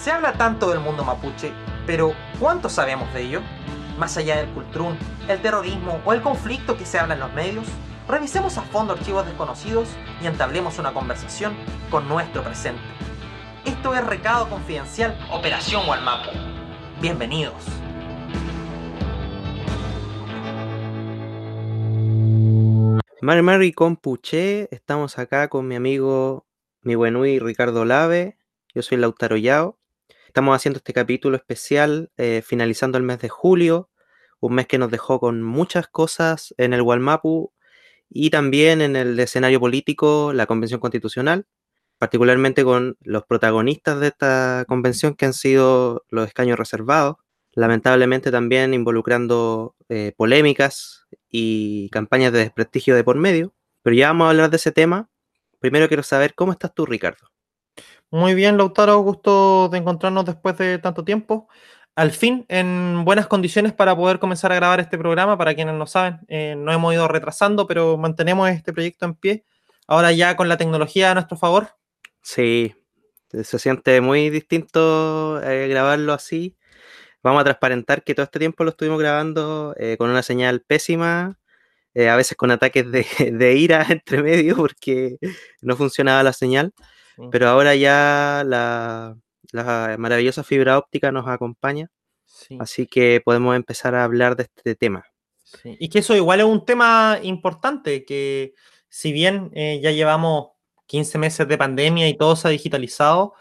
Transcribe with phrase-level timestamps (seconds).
[0.00, 1.52] Se habla tanto del mundo mapuche,
[1.86, 3.42] pero ¿cuánto sabemos de ello?
[3.98, 4.96] Más allá del cultrún,
[5.28, 7.66] el terrorismo o el conflicto que se habla en los medios,
[8.08, 9.90] revisemos a fondo archivos desconocidos
[10.22, 11.52] y entablemos una conversación
[11.90, 12.80] con nuestro presente.
[13.66, 16.30] Esto es Recado Confidencial Operación Walmapu.
[17.02, 17.62] Bienvenidos.
[23.20, 26.46] Mari Mari Compuche, estamos acá con mi amigo,
[26.80, 28.38] mi buenui Ricardo Lave.
[28.74, 29.79] Yo soy Lautaro Yao.
[30.30, 33.90] Estamos haciendo este capítulo especial eh, finalizando el mes de julio,
[34.38, 37.52] un mes que nos dejó con muchas cosas en el Walmapu
[38.08, 41.48] y también en el escenario político, la Convención Constitucional,
[41.98, 47.16] particularmente con los protagonistas de esta convención que han sido los escaños reservados,
[47.52, 53.52] lamentablemente también involucrando eh, polémicas y campañas de desprestigio de por medio.
[53.82, 55.10] Pero ya vamos a hablar de ese tema.
[55.58, 57.29] Primero quiero saber cómo estás tú, Ricardo.
[58.12, 61.48] Muy bien, Lautaro, gusto de encontrarnos después de tanto tiempo.
[61.94, 65.38] Al fin, en buenas condiciones para poder comenzar a grabar este programa.
[65.38, 69.44] Para quienes no saben, eh, no hemos ido retrasando, pero mantenemos este proyecto en pie.
[69.86, 71.68] Ahora ya con la tecnología a nuestro favor.
[72.22, 72.74] Sí,
[73.30, 76.56] se siente muy distinto eh, grabarlo así
[77.22, 81.38] vamos a transparentar que todo este tiempo lo estuvimos grabando eh, con una señal pésima,
[81.94, 85.18] a veces con ataques de, ira entre medio porque
[85.60, 86.72] no funcionaba la señal,
[87.30, 89.16] pero ahora ya la,
[89.98, 91.90] maravillosa fibra óptica nos acompaña,
[92.58, 95.04] así que podemos empezar a hablar de este tema.
[95.64, 98.54] Y que eso igual es un tema importante, que
[98.88, 100.50] si bien eh, ya llevamos
[100.86, 103.34] 15 meses de pandemia y todo se ha digitalizado,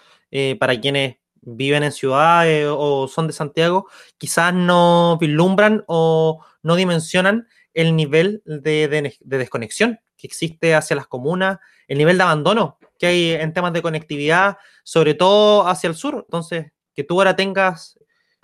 [0.60, 7.48] para quienes viven en ciudades o son de Santiago, quizás no vislumbran o no dimensionan
[7.74, 13.32] el nivel de, desconexión que existe hacia las comunas, el nivel de abandono que hay
[13.32, 16.24] en temas de conectividad, sobre todo hacia el sur.
[16.28, 17.98] Entonces, que tú ahora tengas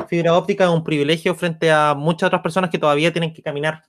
[0.07, 3.83] fibra óptica es un privilegio frente a muchas otras personas que todavía tienen que caminar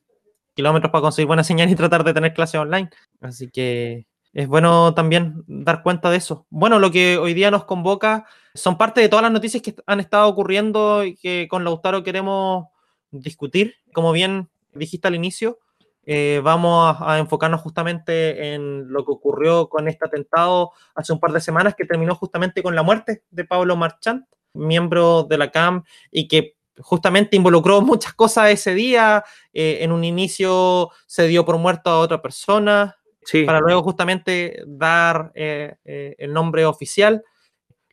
[0.55, 2.91] kilómetros para conseguir buena señal y tratar de tener clases online.
[3.21, 6.47] Así que es bueno también dar cuenta de eso.
[6.51, 10.01] Bueno, lo que hoy día nos convoca son parte de todas las noticias que han
[10.01, 12.67] estado ocurriendo y que con Lautaro queremos
[13.11, 13.77] discutir.
[13.93, 15.59] Como bien dijiste al inicio,
[16.07, 21.33] eh, vamos a, enfocarnos justamente en lo que ocurrió con este atentado hace un par
[21.33, 24.25] de semanas que terminó justamente con la muerte de Pablo Marchant,
[24.55, 29.25] miembro de la CAM y que justamente involucró muchas cosas ese día.
[29.53, 32.97] Eh, en un inicio se dio por muerto a otra persona,
[33.45, 37.25] para luego justamente dar eh, eh, el nombre oficial,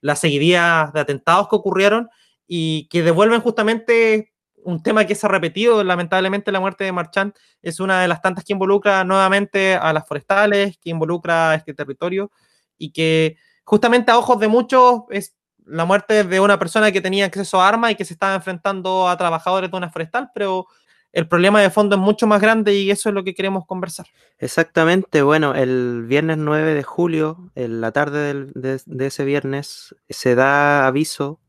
[0.02, 2.10] la seguidilla de atentados que ocurrieron
[2.46, 4.33] y que devuelven justamente
[4.66, 8.22] un tema que se ha repetido, lamentablemente la muerte de Marchand es una de las
[8.22, 12.32] tantas que involucra nuevamente a las forestales, que involucra a este territorio
[12.78, 15.36] y que justamente a ojos de muchos es
[15.66, 19.08] la muerte de una persona que tenía acceso a armas y que se estaba enfrentando
[19.08, 20.68] a trabajadores de una forestal, pero
[21.14, 24.08] el problema de fondo es mucho más grande y eso es lo que queremos conversar.
[24.40, 30.88] Exactamente, bueno, el viernes 9 de julio, en la tarde de, ese viernes, se da
[30.88, 31.40] aviso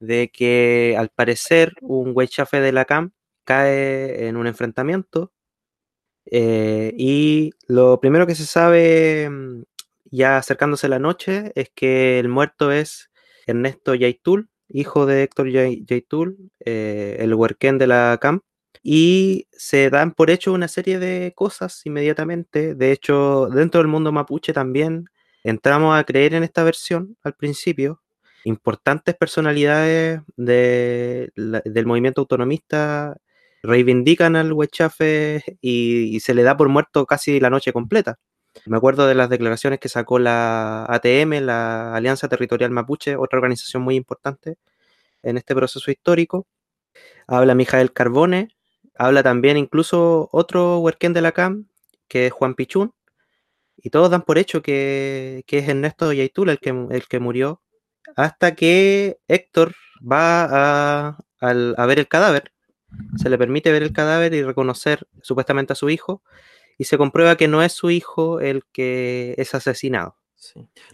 [0.00, 3.12] de que al parecer un chafe de la CAM
[3.44, 5.32] cae en un enfrentamiento
[6.26, 9.62] eh, y lo primero que se sabe mm,
[10.10, 13.10] ya acercándose la noche es que el muerto es
[13.46, 18.40] Ernesto Yaitul, hijo de Héctor Yaitul, eh, el huerquén de la CAM,
[18.82, 22.74] y se dan por hecho una serie de cosas inmediatamente.
[22.74, 25.06] De hecho, dentro del mundo mapuche también
[25.44, 28.02] entramos a creer en esta versión al principio.
[28.46, 33.16] Importantes personalidades del movimiento autonomista
[33.60, 38.18] reivindican al Huechafe y, se le da por muerto casi la noche completa.
[38.66, 43.82] Me acuerdo de las declaraciones que sacó la ATM, la Alianza Territorial Mapuche, otra organización
[43.82, 44.58] muy importante
[45.24, 46.46] en este proceso histórico.
[47.26, 48.50] Habla Mijael Carbone,
[48.98, 51.66] Habla también incluso otro huerquén de la CAM,
[52.08, 52.94] que es Juan Pichún,
[53.76, 57.62] y todos dan por hecho que, es Ernesto Yaitul el que, el que murió,
[58.14, 62.52] hasta que Héctor va a, a, ver el cadáver,
[63.16, 66.22] se le permite ver el cadáver y reconocer supuestamente a su hijo,
[66.78, 70.16] y se comprueba que no es su hijo el que es asesinado.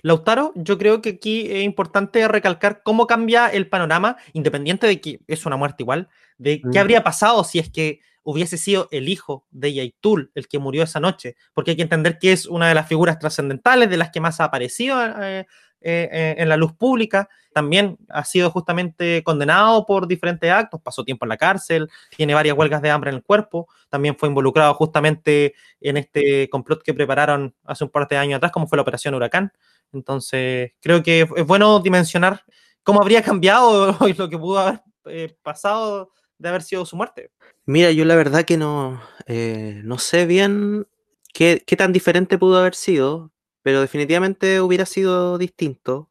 [0.02, 5.20] Lautaro, yo creo que aquí es importante recalcar cómo cambia el panorama, independiente de que
[5.26, 9.46] es una muerte igual, de qué habría pasado si es que hubiese sido el hijo
[9.50, 12.74] de Yaitul el que murió esa noche, porque hay que entender que es una de
[12.74, 15.46] las figuras trascendentales de las que más ha aparecido eh,
[15.84, 21.04] eh, eh, en la luz pública, también ha sido justamente condenado por diferentes actos, pasó
[21.04, 24.72] tiempo en la cárcel, tiene varias huelgas de hambre en el cuerpo, también fue involucrado
[24.74, 28.82] justamente en este complot que prepararon hace un par de años atrás, como fue la
[28.82, 29.52] Operación Huracán.
[29.92, 32.42] Entonces, creo que es bueno dimensionar
[32.82, 37.30] cómo habría cambiado lo que pudo haber eh, pasado de haber sido su muerte.
[37.66, 40.86] Mira, yo la verdad que no, no sé bien
[41.34, 43.32] qué, qué tan diferente pudo haber sido,
[43.62, 46.10] pero definitivamente hubiera sido distinto.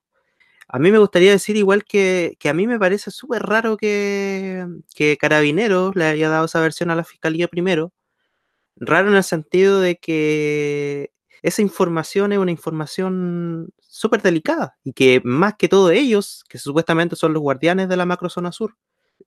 [0.68, 4.66] A mí me gustaría decir igual que, que a mí me parece súper raro que,
[4.96, 7.92] que Carabineros le haya dado esa versión a la Fiscalía primero.
[8.78, 11.12] Raro en el sentido de que
[11.42, 17.16] esa información es una información súper delicada y que más que todo ellos, que supuestamente
[17.16, 18.76] son los guardianes de la macrozona sur,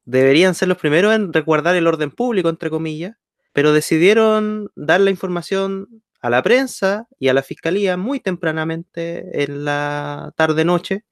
[0.05, 3.17] deberían ser los primeros en resguardar el orden público, entre comillas,
[3.53, 9.67] pero decidieron dar la información a la prensa y a la fiscalía muy tempranamente en
[9.67, 11.05] la tarde-noche.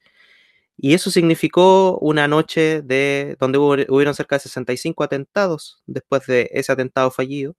[0.79, 6.49] Y eso significó una noche de donde hubo, hubieron cerca de 65 atentados después de
[6.55, 7.55] ese atentado fallido.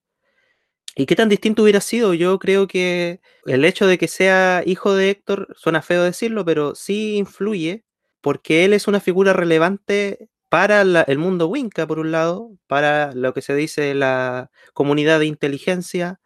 [0.95, 2.15] ¿Y qué tan distinto hubiera sido?
[2.15, 6.73] Yo creo que el hecho de que sea hijo de Héctor, suena feo decirlo, pero
[6.73, 7.85] sí influye
[8.21, 13.31] porque él es una figura relevante para el mundo Winca, por un lado, para lo
[13.35, 16.19] que se dice la comunidad de inteligencia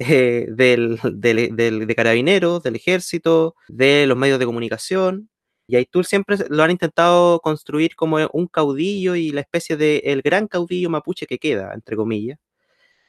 [0.00, 5.28] eh, del, del, del, de carabineros, del ejército, de los medios de comunicación.
[5.66, 10.22] Y Aitul siempre lo han intentado construir como un caudillo y la especie de el
[10.22, 12.38] gran caudillo mapuche que queda, entre comillas.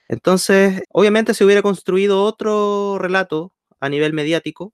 [0.09, 4.73] Entonces, obviamente se hubiera construido otro relato a nivel mediático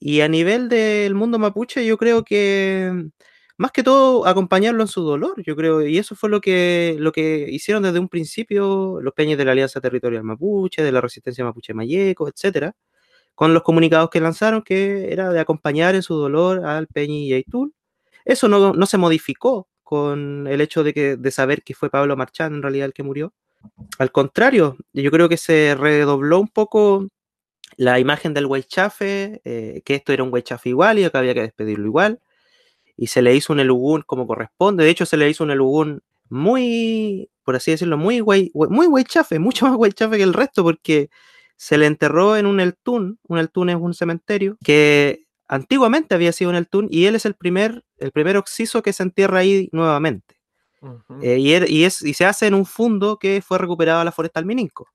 [0.00, 3.10] y a nivel del mundo mapuche yo creo que
[3.58, 7.12] más que todo acompañarlo en su dolor, yo creo, y eso fue lo que, lo
[7.12, 11.44] que hicieron desde un principio los peñas de la Alianza Territorial Mapuche, de la Resistencia
[11.44, 12.74] Mapuche Mayeco, etcétera,
[13.34, 17.34] con los comunicados que lanzaron, que era de acompañar en su dolor al Peñi y
[17.34, 17.74] Aitul.
[18.24, 22.16] Eso no, no, se modificó con el hecho de, que, de saber que fue Pablo
[22.16, 23.34] Marchán en realidad el que murió.
[23.98, 27.08] Al contrario, yo creo que se redobló un poco
[27.76, 31.42] la imagen del Weichafe, eh, que esto era un Weichafe igual y que había que
[31.42, 32.20] despedirlo igual,
[33.02, 34.84] y se le hizo un elugún como corresponde.
[34.84, 39.40] De hecho, se le hizo un elugún muy, por así decirlo, muy güey, muy Weichafe,
[39.40, 41.10] mucho más Weichafe que el resto, porque
[41.56, 46.50] se le enterró en un Eltún, un Eltún es un cementerio, que antiguamente había sido
[46.50, 50.36] un Eltún, y él es el primer, el primer oxiso que se entierra ahí nuevamente.
[51.22, 54.04] Eh, y, er, y, es, y, se hace en un fundo que fue recuperado a
[54.04, 54.86] la Forestal Mininco,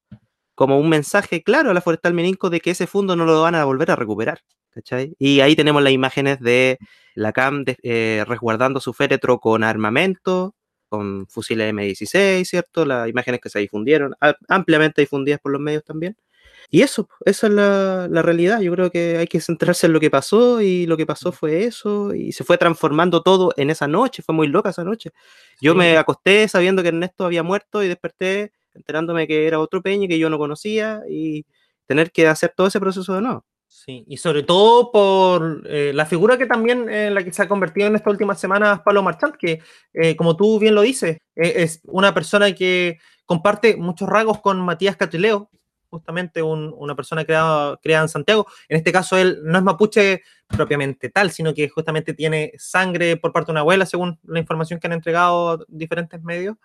[0.56, 3.56] como un mensaje claro a la Forestal Mininco de que ese fundo no lo van
[3.56, 4.40] a volver a recuperar.
[4.78, 5.16] ¿Cachai?
[5.18, 6.78] Y ahí tenemos las imágenes de
[7.16, 10.56] la CAM de, eh, resguardando su féretro con armamento,
[10.88, 12.86] con fusiles M16, ¿cierto?
[12.86, 14.14] Las imágenes que se difundieron,
[14.48, 16.16] ampliamente difundidas por los medios también.
[16.70, 18.60] Y eso, esa es la, la, realidad.
[18.62, 21.64] Yo creo que hay que centrarse en lo que pasó y lo que pasó fue
[21.64, 24.22] eso y se fue transformando todo en esa noche.
[24.22, 25.12] Fue muy loca esa noche.
[25.62, 25.78] Yo sí.
[25.78, 30.20] me acosté sabiendo que Ernesto había muerto y desperté enterándome que era otro peña que
[30.20, 31.46] yo no conocía y
[31.88, 33.46] tener que hacer todo ese proceso de nuevo.
[33.86, 37.48] Sí, y sobre todo por eh, la figura que también en la que se ha
[37.48, 39.62] convertido en estas últimas semanas Pablo Marchant, que
[39.94, 44.60] eh, como tú bien lo dices, eh, es una persona que comparte muchos rasgos con
[44.62, 45.52] Matías Catrileo,
[45.92, 48.48] justamente un, una persona creada, creada en Santiago.
[48.68, 53.32] En este caso, él no es mapuche propiamente tal, sino que justamente tiene sangre por
[53.32, 56.58] parte de una abuela, según la información que han entregado diferentes medios,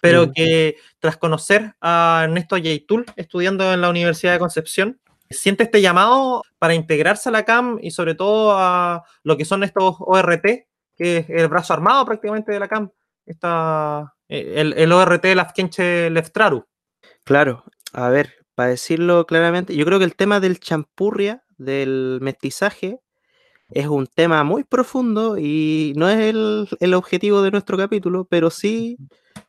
[0.00, 4.98] pero que tras conocer a Ernesto Yeitul, estudiando en la Universidad de Concepción,
[5.30, 9.64] siente este llamado para integrarse a la CAM y sobre todo a lo que son
[9.64, 10.44] estos ORT,
[10.96, 12.90] que es el brazo armado prácticamente de la CAM,
[13.26, 16.66] esta, el, el ORT Lafkenche Leftraru.
[17.24, 23.00] Claro, a ver, para decirlo claramente, yo creo que el tema del champurria, del mestizaje,
[23.70, 28.50] es un tema muy profundo y no es el, el, objetivo de nuestro capítulo, pero
[28.50, 28.98] sí,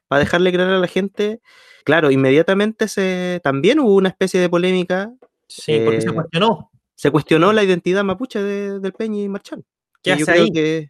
[0.08, 1.42] para dejarle claro a la gente,
[1.84, 5.12] claro, inmediatamente se, también hubo una especie de polémica.
[5.48, 6.72] Sí, porque eh, se cuestionó.
[6.96, 9.64] Se cuestionó la identidad mapuche de, del Peña y Marchán.
[10.02, 10.52] ¿Qué hace ahí?
[10.52, 10.90] Que,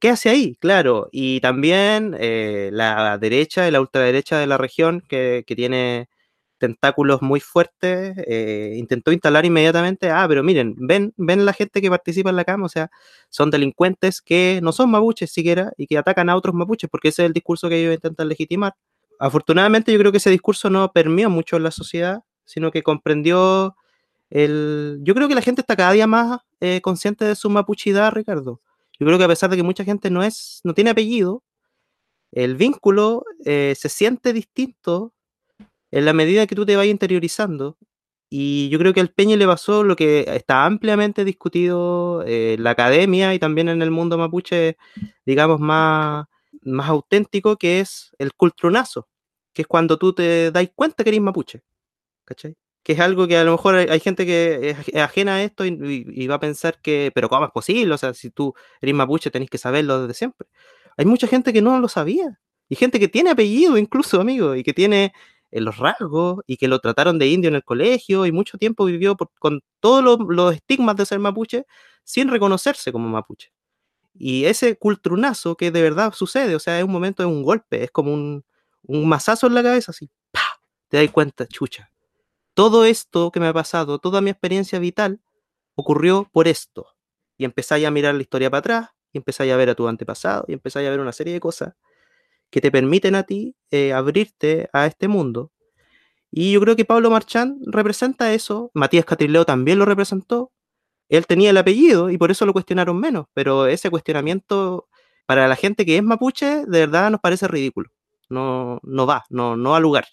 [0.00, 0.56] ¿Qué hace ahí?
[0.56, 6.08] Claro, y también eh, la derecha, la ultraderecha de la región, que, que tiene
[6.58, 11.90] tentáculos muy fuertes, eh, intentó instalar inmediatamente, ah, pero miren, ven, ven la gente que
[11.90, 12.90] participa en la cama, o sea,
[13.28, 17.22] son delincuentes que no son mapuches siquiera y que atacan a otros mapuches, porque ese
[17.22, 18.74] es el discurso que ellos intentan legitimar.
[19.18, 23.76] Afortunadamente yo creo que ese discurso no permeó mucho en la sociedad, sino que comprendió
[24.34, 28.60] Yo creo que la gente está cada día más eh, consciente de su mapuchidad, Ricardo.
[28.98, 31.44] Yo creo que a pesar de que mucha gente no es, no tiene apellido,
[32.32, 35.12] el vínculo eh, se siente distinto
[35.92, 37.78] en la medida que tú te vayas interiorizando,
[38.28, 42.64] y yo creo que al Peña le pasó lo que está ampliamente discutido eh, en
[42.64, 44.76] la academia y también en el mundo mapuche,
[45.24, 46.26] digamos, más,
[46.62, 49.08] más auténtico, que es el cultronazo,
[49.52, 51.62] que es cuando tú te das cuenta que eres mapuche.
[52.24, 52.56] ¿Cachai?
[52.84, 56.26] Que es algo que a lo mejor hay, gente que es, ajena a esto y,
[56.28, 57.94] va a pensar que, pero ¿cómo es posible?
[57.94, 60.46] O sea, si tú eres mapuche tenés que saberlo desde siempre.
[60.96, 62.38] Hay mucha gente que no lo sabía.
[62.68, 65.12] Y gente que tiene apellido incluso, amigo, y que tiene
[65.50, 68.84] eh, los rasgos y que lo trataron de indio en el colegio y mucho tiempo
[68.84, 71.66] vivió con todos los, estigmas de ser mapuche
[72.04, 73.50] sin reconocerse como mapuche.
[74.14, 77.84] Y ese cultrunazo que de verdad sucede, o sea, es un momento, es un golpe,
[77.84, 78.44] es como un,
[78.82, 80.40] un mazazo en la cabeza, así, ¡pah!
[80.88, 81.90] Te das cuenta, chucha,
[82.54, 85.20] todo esto que me ha pasado, toda mi experiencia vital,
[85.74, 86.86] ocurrió por esto.
[87.36, 90.44] Y empezáis a mirar la historia para atrás, y empezáis a ver a tu antepasado,
[90.48, 91.74] y empezáis a ver una serie de cosas
[92.50, 95.50] que te permiten a ti eh, abrirte a este mundo.
[96.30, 100.52] Y yo creo que Pablo Marchán representa eso, Matías Catrileo también lo representó,
[101.08, 104.88] él tenía el apellido y por eso lo cuestionaron menos, pero ese cuestionamiento
[105.26, 107.90] para la gente que es mapuche, de verdad nos parece ridículo.
[108.28, 110.06] No, no va, no, no ha lugar.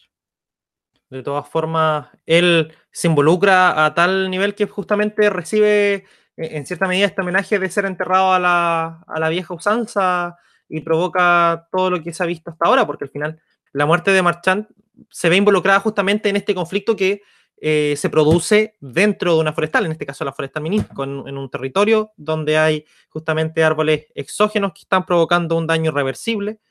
[1.11, 6.03] De todas formas, él se involucra a tal nivel que justamente recibe eh,
[6.37, 10.37] en cierta medida este homenaje de ser enterrado a la, vieja usanza
[10.69, 13.41] y provoca todo lo que se ha visto hasta ahora, porque al final
[13.73, 14.67] la muerte de Marchand
[15.09, 17.21] se ve involucrada justamente en este conflicto que
[17.57, 21.49] eh, se produce dentro de una forestal, en este caso la forestal Mini, en un
[21.49, 26.61] territorio donde hay justamente árboles exógenos que están provocando un daño irreversible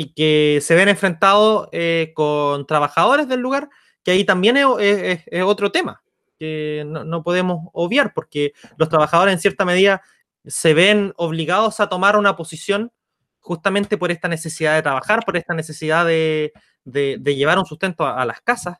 [0.00, 3.68] y que se ven enfrentados eh, con trabajadores del lugar,
[4.04, 6.04] que ahí también es, otro tema
[6.38, 10.00] que no, podemos obviar, porque los trabajadores en cierta medida
[10.46, 12.92] se ven obligados a tomar una posición
[13.40, 16.52] justamente por esta necesidad de trabajar, por esta necesidad de,
[16.84, 18.78] llevar un sustento a, las casas,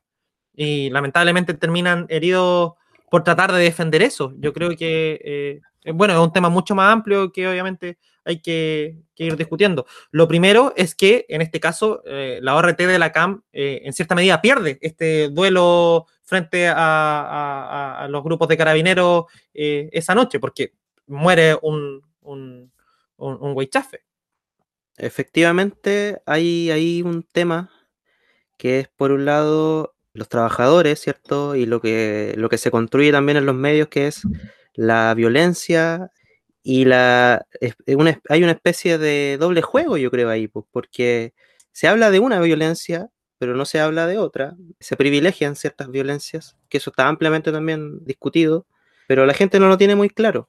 [0.55, 2.75] y lamentablemente terminan heridos
[3.11, 4.35] por tratar de defender eso.
[4.37, 5.61] Yo creo que, eh,
[5.95, 9.87] bueno, es un tema mucho más amplio que obviamente hay que, ir discutiendo.
[10.11, 13.93] Lo primero es que, en este caso, eh, la ORT de la CAM, eh, en
[13.95, 20.75] cierta medida, pierde este duelo frente a, los grupos de carabineros eh, esa noche, porque
[21.07, 22.71] muere un, un,
[24.99, 27.71] Efectivamente, hay, hay un tema
[28.59, 31.55] que es, por un lado, los trabajadores, ¿cierto?
[31.55, 34.23] Y lo que se construye también en los medios, que es
[34.79, 36.13] la violencia
[36.63, 37.45] y la,
[38.29, 41.35] hay una especie de doble juego, yo creo, ahí, pues, porque
[41.73, 43.09] se habla de una violencia,
[43.39, 44.57] pero no se habla de otra.
[44.79, 48.67] Se privilegian ciertas violencias, que eso está ampliamente también discutido,
[49.09, 50.49] pero la gente no lo tiene muy claro.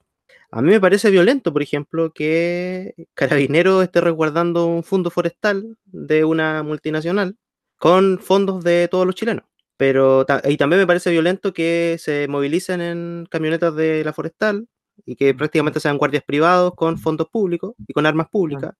[0.52, 6.24] A mí me parece violento, por ejemplo, que Carabinero esté resguardando un fondo forestal de
[6.24, 7.36] una multinacional
[7.78, 9.49] con fondos de todos los chilenos.
[9.80, 14.68] Pero y también me parece violento que se movilicen en camionetas de la forestal
[15.06, 18.74] y que prácticamente sean guardias privados con fondos públicos y con armas públicas.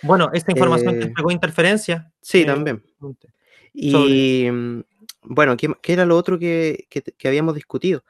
[0.00, 2.10] Bueno, esta información eh, que interferencia.
[2.22, 2.82] Sí, eh, también.
[3.74, 4.80] Y mm,
[5.24, 6.88] bueno, ¿qué, era lo otro que,
[7.22, 8.02] habíamos discutido?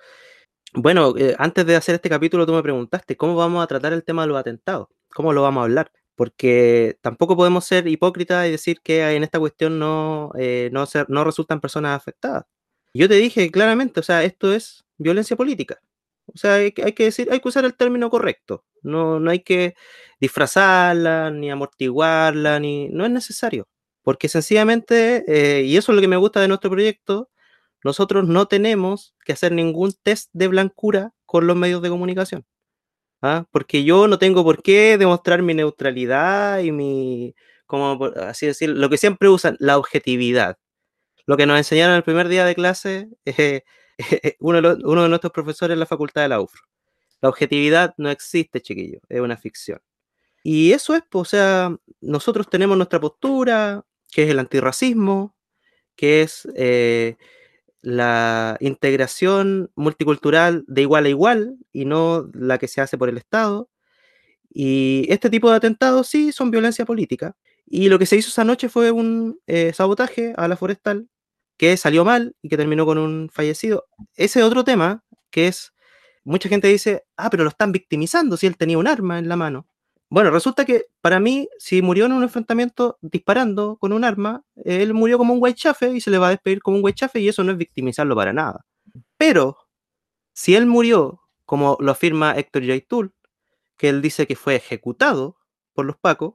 [0.73, 4.05] Bueno, eh, antes de hacer este capítulo tú me preguntaste, ¿cómo vamos a tratar el
[4.05, 4.87] tema de los atentados?
[5.12, 5.91] ¿Cómo lo vamos a hablar?
[6.17, 10.33] Porque tampoco podemos ser hipócritas y decir que en esta cuestión no,
[10.73, 12.45] no, no resultan personas afectadas.
[12.95, 15.81] Yo te dije claramente, o sea, esto es violencia política.
[16.35, 18.65] O sea, hay, que decir, hay que usar el término correcto.
[18.83, 19.75] No, no hay que
[20.21, 22.89] disfrazarla, ni amortiguarla, ni.
[22.89, 23.69] No es necesario.
[24.03, 27.31] Porque sencillamente, eh, y eso es lo que me gusta de nuestro proyecto,
[27.85, 32.45] nosotros no tenemos que hacer ningún test de blancura con los medios de comunicación.
[33.23, 33.47] ¿Ah?
[33.51, 37.35] Porque yo no tengo por qué demostrar mi neutralidad y mi,
[37.67, 40.59] como así decir, lo que siempre usan, la objetividad.
[41.27, 43.09] Lo que nos enseñaron el primer día de clase
[44.41, 46.63] uno, de uno de nuestros profesores en la facultad de la UFRO.
[47.21, 49.81] La objetividad no existe, chiquillo, es una ficción.
[50.43, 55.35] Y eso es, o sea, nosotros tenemos nuestra postura, que es el antirracismo,
[55.97, 57.17] que es eh,
[57.87, 63.16] la integración multicultural de igual a igual y no la que se hace por el
[63.16, 63.71] Estado.
[64.50, 67.37] Y este tipo de atentados sí son violencia política.
[67.64, 71.09] Y lo que se hizo esa noche fue un eh, sabotaje a la forestal
[71.57, 73.87] que salió mal y que terminó con un fallecido.
[74.16, 75.73] Ese otro tema, que es,
[76.25, 79.37] mucha gente dice, ah, pero lo están victimizando si él tenía un arma en la
[79.37, 79.69] mano.
[80.11, 84.95] Bueno, resulta que para mí, si murió en un enfrentamiento disparando con un arma, él
[84.95, 87.21] murió como un white chafe y se le va a despedir como un white chafe
[87.21, 88.65] y eso no es victimizarlo para nada.
[89.19, 89.59] Pero,
[90.35, 93.15] si él murió, como lo afirma Héctor Yaitul,
[93.79, 95.39] que él dice que fue ejecutado
[95.75, 96.35] por los pacos,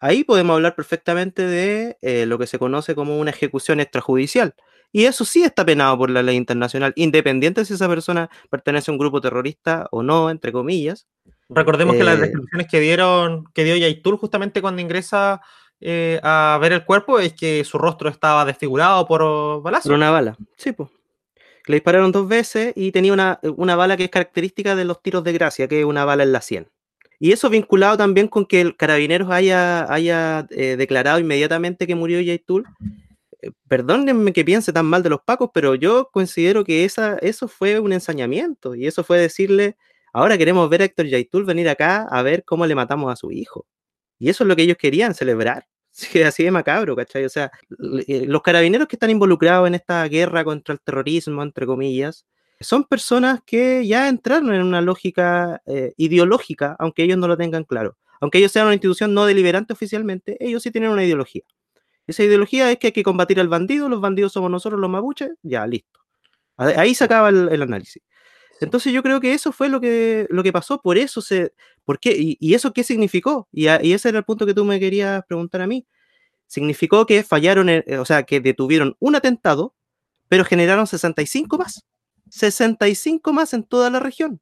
[0.00, 4.54] ahí podemos hablar perfectamente de eh, lo que se conoce como una ejecución extrajudicial.
[4.92, 8.94] Y eso sí está penado por la ley internacional, independiente si esa persona pertenece a
[8.94, 11.06] un grupo terrorista o no, entre comillas.
[11.48, 15.40] Recordemos que las eh, descripciones que dieron, que dio Yaitul justamente cuando ingresa
[15.80, 19.88] eh, a ver el cuerpo es que su rostro estaba desfigurado por balazos.
[19.88, 20.88] Por una bala, sí, pues.
[21.66, 25.22] Le dispararon dos veces y tenía una, una bala que es característica de los tiros
[25.22, 26.68] de gracia, que es una bala en la 100.
[27.22, 32.20] Y eso vinculado también con que el Carabineros haya, haya eh, declarado inmediatamente que murió
[32.20, 32.64] Yaitul.
[33.40, 37.46] Eh, perdónenme que piense tan mal de los pacos, pero yo considero que esa, eso
[37.46, 39.76] fue un ensañamiento y eso fue decirle,
[40.12, 43.30] ahora queremos ver a Héctor Yaitul venir acá a ver cómo le matamos a su
[43.32, 43.66] hijo.
[44.18, 45.66] Y eso es lo que ellos querían celebrar.
[46.26, 47.24] así de macabro, ¿cachai?
[47.24, 47.50] O sea,
[48.06, 52.24] eh, los carabineros que están involucrados en esta guerra contra el terrorismo, entre comillas,
[52.60, 57.64] son personas que ya entraron en una lógica eh, ideológica, aunque ellos no lo tengan
[57.64, 57.96] claro.
[58.20, 61.42] Aunque ellos sean una institución no deliberante oficialmente, ellos sí tienen una ideología.
[62.06, 65.30] Esa ideología es que hay que combatir al bandido, los bandidos somos nosotros los mapuches,
[65.42, 66.00] ya, listo.
[66.56, 68.02] Ahí se acaba el, análisis.
[68.62, 71.52] Entonces yo creo que eso fue lo que, lo que pasó, por eso se...
[71.84, 72.14] ¿Por qué?
[72.16, 73.48] ¿Y, eso qué significó?
[73.52, 75.86] Y, y, ese era el punto que tú me querías preguntar a mí.
[76.46, 79.74] Significó que fallaron, eh, o sea, que detuvieron un atentado,
[80.28, 81.84] pero generaron 65 más.
[82.30, 84.40] 65 más en toda la región.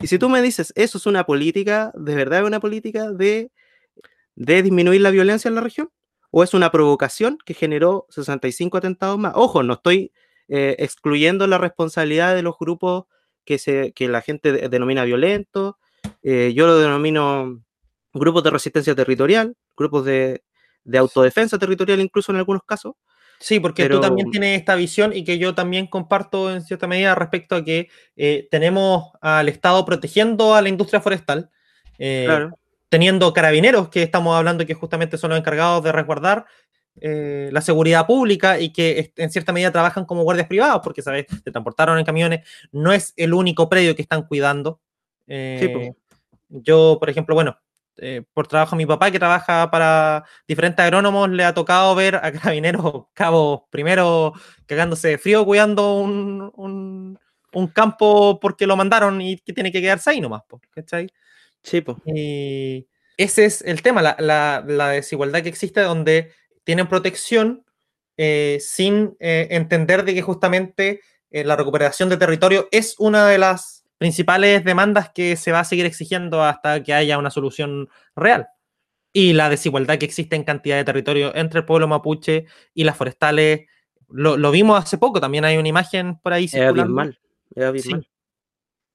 [0.00, 3.52] Y si tú me dices, eso es una política, de verdad es una política de,
[4.34, 5.90] de disminuir la violencia en la región,
[6.30, 9.34] o es una provocación que generó 65 atentados más.
[9.36, 10.10] Ojo, no estoy
[10.48, 13.04] eh, excluyendo la responsabilidad de los grupos
[13.44, 15.74] que, se, que la gente denomina violentos,
[16.22, 17.62] eh, yo lo denomino
[18.12, 20.42] grupos de resistencia territorial, grupos de,
[20.84, 22.94] de autodefensa territorial incluso en algunos casos,
[23.42, 27.16] Sí, porque tú también tienes esta visión y que yo también comparto en cierta medida
[27.16, 31.50] respecto a que eh, tenemos al Estado protegiendo a la industria forestal,
[31.98, 32.48] eh,
[32.88, 36.46] teniendo carabineros que estamos hablando que justamente son los encargados de resguardar
[37.00, 41.26] eh, la seguridad pública y que en cierta medida trabajan como guardias privados, porque, ¿sabes?
[41.44, 44.80] Se transportaron en camiones, no es el único predio que están cuidando.
[46.48, 47.56] yo, por ejemplo, bueno,
[47.98, 52.32] eh, por trabajo mi papá que trabaja para diferentes agrónomos, le ha tocado ver a
[52.32, 54.32] carabineros cabos primero
[54.66, 57.18] cagándose de frío cuidando un,
[57.74, 61.08] campo porque lo mandaron y que tiene que quedarse ahí nomás, ¿cachai?
[61.62, 61.98] Sí, pues.
[62.06, 66.32] Y ese es el tema, la, desigualdad que existe donde
[66.64, 67.64] tienen protección
[68.16, 71.00] eh, sin eh, entender de que justamente
[71.34, 75.86] la recuperación de territorio es una de las principales demandas que se va a seguir
[75.86, 78.48] exigiendo hasta que haya una solución real.
[79.14, 82.44] Y la desigualdad que existe en cantidad de territorio entre el pueblo mapuche
[82.74, 83.62] y las forestales,
[84.10, 86.44] lo, vimos hace poco, también hay una imagen por ahí.
[86.44, 87.18] Es mal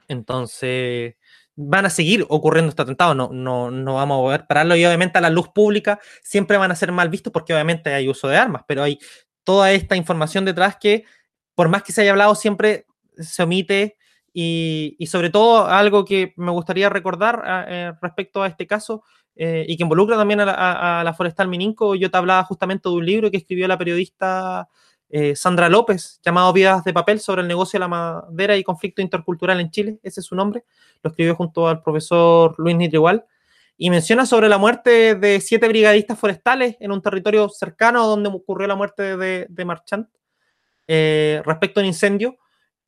[0.07, 1.15] Entonces,
[1.55, 5.17] van a seguir ocurriendo estos atentados, no, no, no vamos a poder pararlo y obviamente
[5.17, 8.37] a la luz pública siempre van a ser mal vistos porque obviamente hay uso de
[8.37, 8.99] armas, pero hay
[9.43, 11.03] toda esta información detrás que
[11.55, 12.85] por más que se haya hablado siempre
[13.17, 13.97] se omite
[14.31, 19.03] y, sobre todo algo que me gustaría recordar ah, eh, respecto a este caso
[19.35, 23.05] eh, y que involucra también a la, Forestal Mininco, yo te hablaba justamente de un
[23.05, 24.69] libro que escribió la periodista
[25.09, 29.01] eh, Sandra López, llamado Vidas de Papel sobre el negocio de la madera y conflicto
[29.01, 30.65] intercultural en Chile, ese es su nombre,
[31.03, 33.25] lo escribió junto al profesor Luis Nitrigual,
[33.77, 38.67] y menciona sobre la muerte de siete brigadistas forestales en un territorio cercano donde ocurrió
[38.67, 40.09] la muerte de, de Marchant
[40.87, 42.37] respecto a un incendio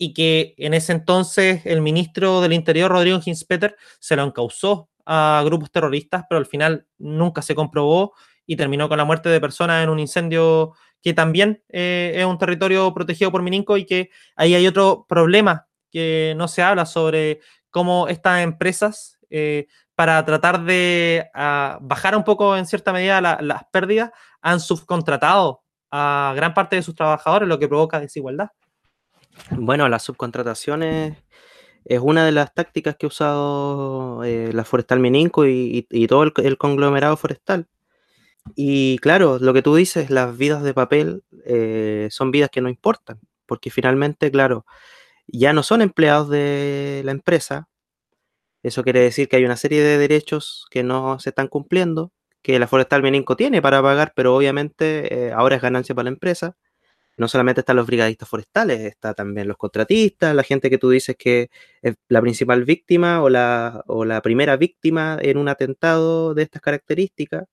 [0.01, 5.41] y que en ese entonces el ministro del Interior, Rodrigo Ginspeter, se lo encausó a
[5.43, 8.13] grupos terroristas, pero al final nunca se comprobó
[8.49, 12.39] y terminó con la muerte de personas en un incendio que también eh, es un
[12.39, 17.41] territorio protegido por Mininco y que ahí hay otro problema que no se habla sobre
[17.69, 23.65] cómo estas empresas, eh, para tratar de ah, bajar un poco en cierta medida las
[23.71, 24.09] pérdidas,
[24.41, 28.49] han subcontratado a gran parte de sus trabajadores, lo que provoca desigualdad.
[29.51, 31.17] Bueno, las subcontrataciones
[31.85, 36.57] es una de las tácticas que ha usado eh, la Forestal Mininco y, todo el,
[36.57, 37.67] conglomerado forestal.
[38.55, 42.69] Y claro, lo que tú dices, las vidas de papel eh, son vidas que no
[42.69, 44.65] importan, porque finalmente, claro,
[45.27, 47.69] ya no son empleados de la empresa.
[48.63, 52.59] Eso quiere decir que hay una serie de derechos que no se están cumpliendo, que
[52.59, 56.57] la Forestal Mininco tiene para pagar, pero obviamente eh, ahora es ganancia para la empresa
[57.19, 61.17] no solamente están los brigadistas forestales, está también los contratistas, la gente que tú dices
[61.17, 61.49] que
[61.81, 66.61] es la principal víctima o la, o la primera víctima en un atentado de estas
[66.61, 67.43] características.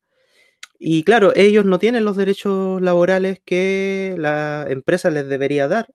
[0.79, 5.89] Y claro, ellos no tienen los derechos laborales que la empresa les debería dar.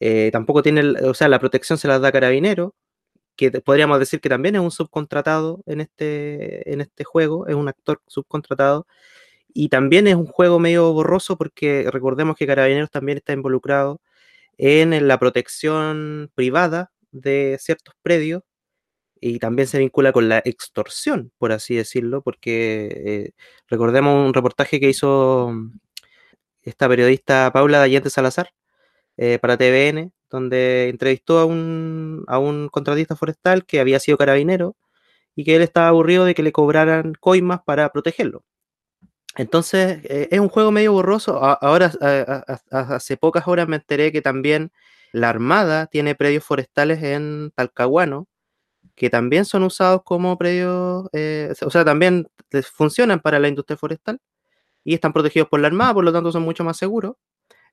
[0.00, 2.74] Eh, tampoco tienen, o sea, la protección se las da Carabinero,
[3.36, 7.68] que podríamos decir que también es un subcontratado en este, en este juego, es un
[7.68, 8.86] actor subcontratado.
[9.54, 14.00] Y también es un juego medio borroso porque recordemos que Carabineros también está involucrado
[14.58, 18.42] en la protección privada de ciertos predios
[19.26, 23.30] y también se vincula con la extorsión, por así decirlo, porque eh,
[23.68, 25.50] recordemos un reportaje que hizo
[26.62, 28.50] esta periodista Paula Dallente Salazar
[29.16, 34.76] eh, para TVN, donde entrevistó a un, a un contratista forestal que había sido carabinero
[35.34, 38.44] y que él estaba aburrido de que le cobraran coimas para protegerlo.
[39.36, 41.42] Entonces, eh, es un juego medio borroso.
[41.42, 41.90] ahora,
[42.70, 44.70] hace pocas horas me enteré que también
[45.12, 48.28] la Armada tiene predios forestales en Talcahuano,
[48.94, 52.28] que también son usados como predios, eh, o sea, también
[52.72, 54.20] funcionan para la industria forestal
[54.84, 57.16] y están protegidos por la Armada, por lo tanto son mucho más seguros.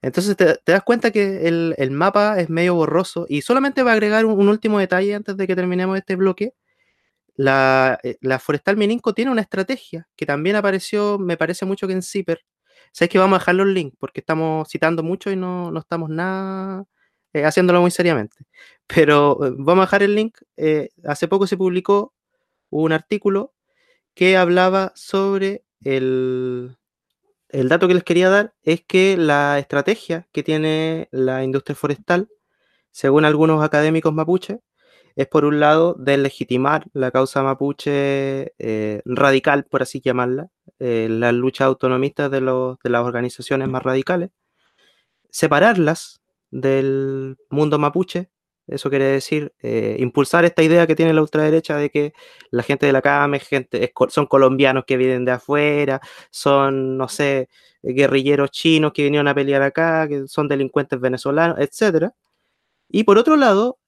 [0.02, 4.26] Entonces te, das cuenta que el, mapa es medio borroso y solamente va a agregar
[4.26, 6.54] un, último detalle antes de que terminemos este bloque.
[7.36, 11.94] La, eh, la, Forestal Mininco tiene una estrategia que también apareció, me parece mucho que
[11.94, 12.42] en Zipper.
[12.92, 16.10] Sabes que vamos a dejar los links porque estamos citando mucho y no, no estamos
[16.10, 16.86] nada
[17.34, 18.38] eh, haciéndolo muy seriamente.
[18.96, 20.38] Pero eh, vamos a dejar el link.
[21.06, 22.14] hace poco se publicó
[22.70, 23.54] un artículo
[24.14, 26.78] que hablaba sobre el,
[27.52, 32.30] el dato que les quería dar es que la estrategia que tiene la industria forestal,
[32.92, 34.60] según algunos académicos mapuche,
[35.16, 40.50] es por un lado deslegitimar la causa mapuche eh, radical, por así llamarla,
[40.80, 44.30] eh, las luchas autonomistas de, de las organizaciones más radicales,
[45.30, 48.30] separarlas del mundo mapuche
[48.72, 52.14] eso quiere decir eh, impulsar esta idea que tiene la ultraderecha de que
[52.50, 57.50] la gente de la CAME gente, son colombianos que vienen de afuera, son, no sé,
[57.84, 62.12] guerrilleros chinos que vinieron a pelear acá, que son delincuentes venezolanos, etc.
[62.90, 63.80] Y por otro lado,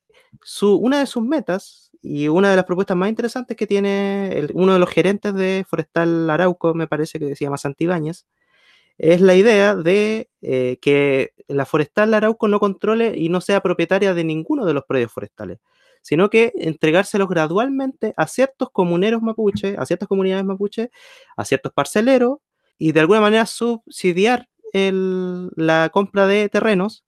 [0.43, 4.73] su, una de sus metas y una de las propuestas más interesantes que tiene uno
[4.73, 8.25] de los gerentes de Forestal Arauco, me parece que se llama Santibáñez,
[8.97, 14.13] es la idea de eh, que la forestal Arauco no controle y no sea propietaria
[14.13, 15.59] de ninguno de los predios forestales,
[16.01, 20.91] sino que entregárselos gradualmente a ciertos comuneros mapuche, a ciertas comunidades mapuche,
[21.37, 22.37] a ciertos parceleros
[22.77, 27.03] y de alguna manera subsidiar la compra de terrenos.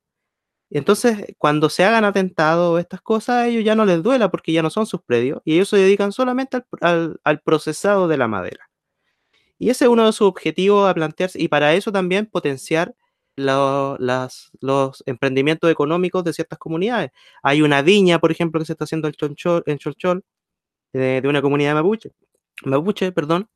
[0.69, 4.63] Entonces, cuando se hagan atentados estas cosas, a ellos ya no les duela porque ya
[4.63, 8.69] no son sus predios y ellos se dedican solamente al procesado de la madera.
[9.58, 12.96] Y ese es uno de sus objetivos a plantearse, y para eso también potenciar
[13.38, 17.12] los emprendimientos económicos de ciertas comunidades.
[17.44, 20.24] Hay una viña, por ejemplo, que se está haciendo en Cholchol,
[20.94, 22.12] de, una comunidad de mapuche,
[22.65, 23.50] mapuche, perdón.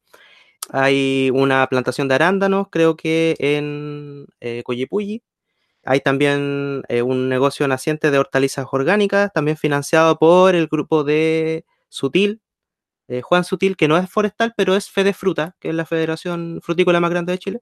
[0.72, 4.64] Hay una plantación de arándanos, creo que en eh.
[5.86, 11.66] Hay también eh, un negocio naciente de hortalizas orgánicas, también financiado por el grupo de
[11.88, 12.42] Sutil,
[13.10, 16.60] eh, Juan Sutil, que no es forestal, pero es Fede Fruta, que es la federación
[16.62, 17.62] frutícola más grande de Chile.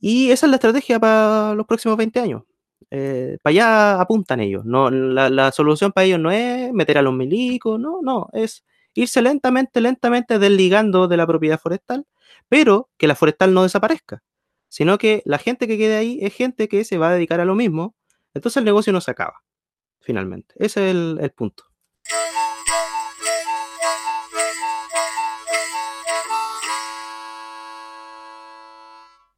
[0.00, 2.42] Y esa es la estrategia para los próximos 20 años.
[2.90, 4.64] Eh, para allá apuntan ellos.
[4.64, 8.64] No, la, solución para ellos no es meter a los milicos, no, no, es
[8.94, 12.06] irse lentamente, lentamente desligando de la propiedad forestal,
[12.48, 14.22] pero que la forestal no desaparezca,
[14.68, 17.44] sino que la gente que quede ahí es gente que se va a dedicar a
[17.44, 17.94] lo mismo,
[18.34, 19.42] entonces el negocio no se acaba,
[20.00, 20.54] finalmente.
[20.58, 21.64] Ese es el punto.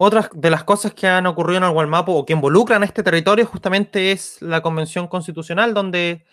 [0.00, 3.44] Otra de las cosas que han ocurrido en el Gualmapo o que involucran este territorio
[3.46, 6.24] justamente es la Convención Constitucional, donde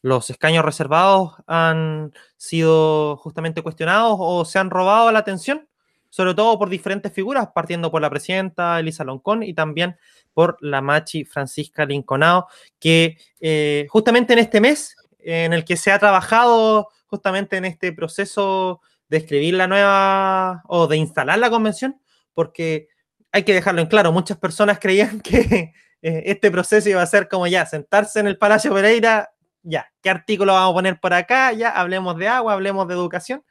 [0.00, 5.68] los escaños reservados han sido justamente cuestionados o se han robado la atención,
[6.08, 9.96] sobre todo por diferentes figuras, partiendo por la presidenta Elisa Loncón y también
[10.32, 12.46] por la machi Francisca Linconao,
[12.78, 17.92] que eh, justamente en este mes en el que se ha trabajado justamente en este
[17.92, 22.00] proceso de escribir la nueva o de instalar la convención,
[22.34, 22.86] porque
[23.32, 27.28] hay que dejarlo en claro, muchas personas creían que eh, este proceso iba a ser
[27.28, 29.30] como ya, sentarse en el Palacio Pereira,
[29.62, 31.52] ya, ¿qué artículo vamos a poner por acá?
[31.52, 33.44] Ya, hablemos de agua, hablemos de educación,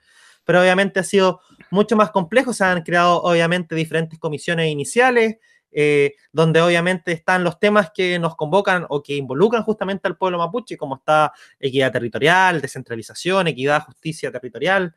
[0.44, 5.38] pero obviamente ha sido mucho más complejo, se han creado obviamente diferentes comisiones iniciales,
[5.72, 10.40] eh, donde obviamente están los temas que nos convocan o que involucran justamente al pueblo
[10.40, 14.96] mapuche, como está equidad territorial, descentralización, equidad, justicia territorial.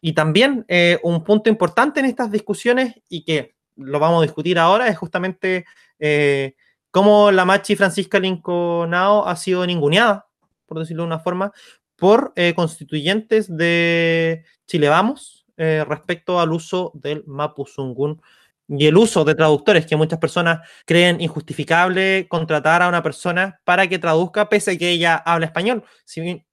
[0.00, 4.58] Y también eh, un punto importante en estas discusiones y que lo vamos a discutir
[4.58, 5.64] ahora, es justamente
[5.98, 6.54] eh,
[6.90, 10.26] cómo la Machi Francisca Linconao ha sido ninguneada,
[10.66, 11.52] por decirlo de una forma,
[11.96, 18.20] por eh, constituyentes de Chile Vamos eh, respecto al uso del Mapuzungún
[18.68, 23.86] y el uso de traductores, que muchas personas creen injustificable contratar a una persona para
[23.86, 26.44] que traduzca, pese a que ella habla español, sin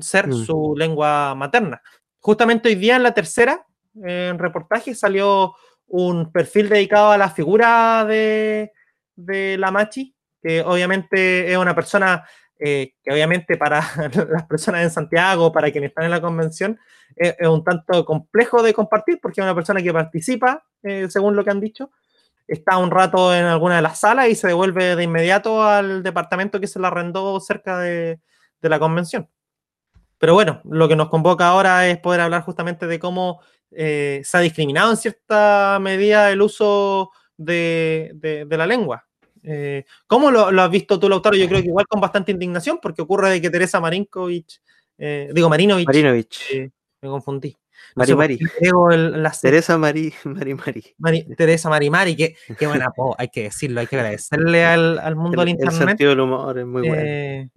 [0.00, 0.44] ser mm.
[0.44, 1.82] su lengua materna.
[2.20, 5.54] Justamente hoy día en la tercera, en reportaje, salió
[5.88, 8.72] un perfil dedicado a la figura de,
[9.16, 12.24] la Machi, que obviamente es una persona
[12.60, 13.80] eh, que obviamente para
[14.30, 16.78] las personas en Santiago, para quienes están en la convención,
[17.16, 21.44] es un tanto complejo de compartir porque es una persona que participa, eh, según lo
[21.44, 21.90] que han dicho,
[22.46, 26.60] está un rato en alguna de las salas y se devuelve de inmediato al departamento
[26.60, 28.20] que se la arrendó cerca de,
[28.62, 29.28] la convención.
[30.18, 34.36] Pero bueno, lo que nos convoca ahora es poder hablar justamente de cómo eh, se
[34.36, 39.06] ha discriminado en cierta medida el uso de, la lengua.
[39.42, 41.36] Eh, ¿Cómo lo, has visto tú, Lautaro?
[41.36, 44.60] Yo creo que igual con bastante indignación, porque ocurre de que Teresa Marinkovic,
[44.98, 46.70] eh, digo Marinovich, Marinovich.
[47.00, 47.56] me confundí,
[47.94, 48.38] Mari Mari.
[49.40, 50.54] Teresa Mari Mari
[50.98, 51.34] Mari.
[51.36, 55.16] Teresa Mari Mari, qué, qué buena po, hay que decirlo, hay que agradecerle al, al
[55.16, 55.80] mundo del internet.
[55.80, 57.02] El sentido del humor es muy bueno.
[57.04, 57.48] Eh,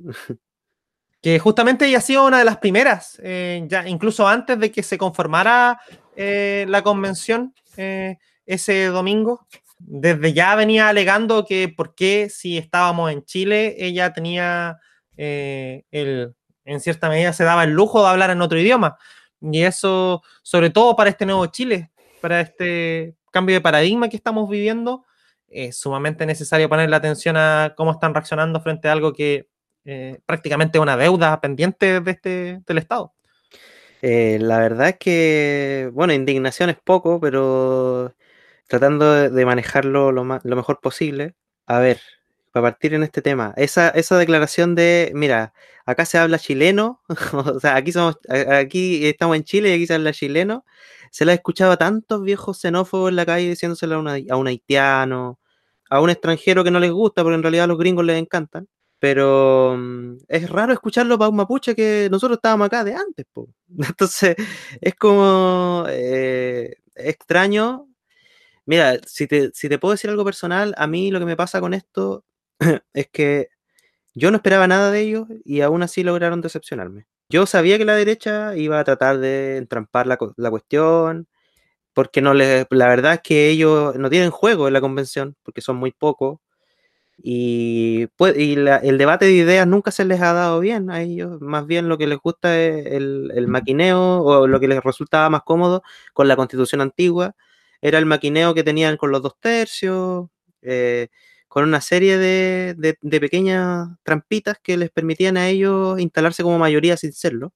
[1.21, 4.83] que justamente ella ha sido una de las primeras, eh, ya incluso antes de que
[4.83, 5.79] se conformara
[6.15, 7.53] eh, la convención
[8.45, 9.47] ese domingo,
[9.79, 14.77] desde ya venía alegando que por qué si estábamos en Chile, ella tenía
[15.17, 18.97] el, en cierta medida se daba el lujo de hablar en otro idioma.
[19.41, 24.49] Y eso, sobre todo para este nuevo Chile, para este cambio de paradigma que estamos
[24.49, 25.05] viviendo,
[25.47, 29.49] es sumamente necesario ponerle atención a cómo están reaccionando frente a algo que
[29.85, 33.13] eh, prácticamente una deuda pendiente de este, del Estado.
[34.01, 38.15] Eh, la verdad es que, bueno, indignación es poco, pero
[38.67, 41.35] tratando de manejarlo lo, mejor posible.
[41.67, 41.99] A ver,
[42.51, 45.53] para partir en este tema, esa, esa declaración de, mira,
[45.85, 47.01] acá se habla chileno,
[47.33, 50.65] o sea, aquí, somos, aquí estamos en Chile y aquí se habla chileno,
[51.11, 55.39] se la ha escuchado a tantos viejos xenófobos en la calle diciéndoselo a, un haitiano,
[55.89, 58.67] a un extranjero que no les gusta, porque en realidad a los gringos les encantan,
[59.01, 63.25] pero mm, es raro escucharlo para un mapuche que nosotros estábamos acá de antes,
[63.77, 64.37] entonces
[64.79, 67.87] es como eh, extraño
[68.65, 71.59] Mira, si te, si te, puedo decir algo personal, a mí lo que me pasa
[71.59, 72.23] con esto
[72.93, 73.49] es que
[74.13, 77.07] yo no esperaba nada de ellos y aún así lograron decepcionarme.
[77.29, 81.27] Yo sabía que la derecha iba a tratar de entrampar la, cuestión,
[81.93, 85.61] porque no les, la verdad es que ellos no tienen juego en la convención, porque
[85.61, 86.39] son muy pocos,
[87.23, 91.39] y, pues, y el debate de ideas nunca se les ha dado bien a ellos,
[91.41, 95.43] más bien lo que les gusta es el, maquineo o lo que les resultaba más
[95.43, 97.35] cómodo con la constitución antigua,
[97.81, 100.27] era el maquineo que tenían con los dos tercios,
[100.61, 101.09] eh,
[101.47, 107.13] con una serie de, pequeñas trampitas que les permitían a ellos instalarse como mayoría sin
[107.13, 107.53] serlo.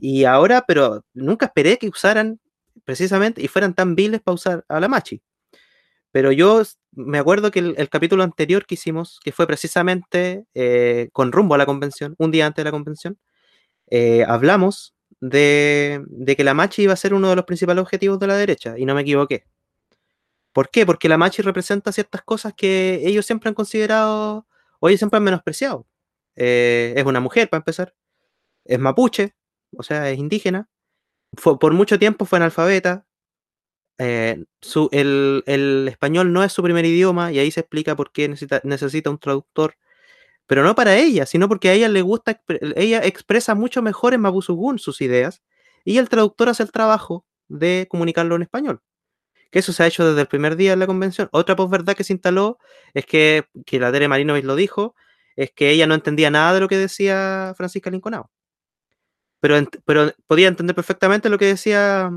[0.00, 2.40] Y ahora, pero nunca esperé que usaran
[2.84, 5.20] precisamente y fueran tan viles para usar a la Machi.
[6.14, 11.32] Pero yo me acuerdo que el, capítulo anterior que hicimos, que fue precisamente eh, con
[11.32, 13.18] rumbo a la convención, un día antes de la convención,
[13.90, 16.04] eh, hablamos de,
[16.36, 18.84] que la Machi iba a ser uno de los principales objetivos de la derecha, y
[18.84, 19.44] no me equivoqué.
[20.52, 20.86] ¿Por qué?
[20.86, 24.46] Porque la Machi representa ciertas cosas que ellos siempre han considerado,
[24.78, 25.84] o ellos siempre han menospreciado.
[26.36, 27.92] Eh, es una mujer, para empezar.
[28.64, 29.34] Es mapuche,
[29.76, 30.68] o sea, es indígena.
[31.42, 33.04] por mucho tiempo fue analfabeta.
[33.98, 34.44] Eh,
[34.90, 39.10] el, español no es su primer idioma y ahí se explica por qué necesita, necesita
[39.10, 39.76] un traductor.
[40.46, 42.42] Pero no para ella, sino porque a ella le gusta,
[42.76, 45.42] ella expresa mucho mejor en Mapuzugún sus ideas
[45.84, 48.82] y el traductor hace el trabajo de comunicarlo en español
[49.54, 51.28] que eso se ha hecho desde el primer día de la convención.
[51.30, 52.58] Otra posverdad que se instaló
[52.92, 54.96] es que, que la Tere Marinovich lo dijo,
[55.36, 58.32] es que ella no entendía nada de lo que decía Francisca Linconao.
[59.38, 62.10] Pero, pero podía entender perfectamente lo que decía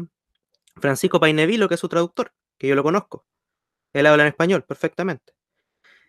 [0.79, 3.25] Francisco Painevilo, que es su traductor, que yo lo conozco.
[3.93, 5.33] Él habla en español perfectamente.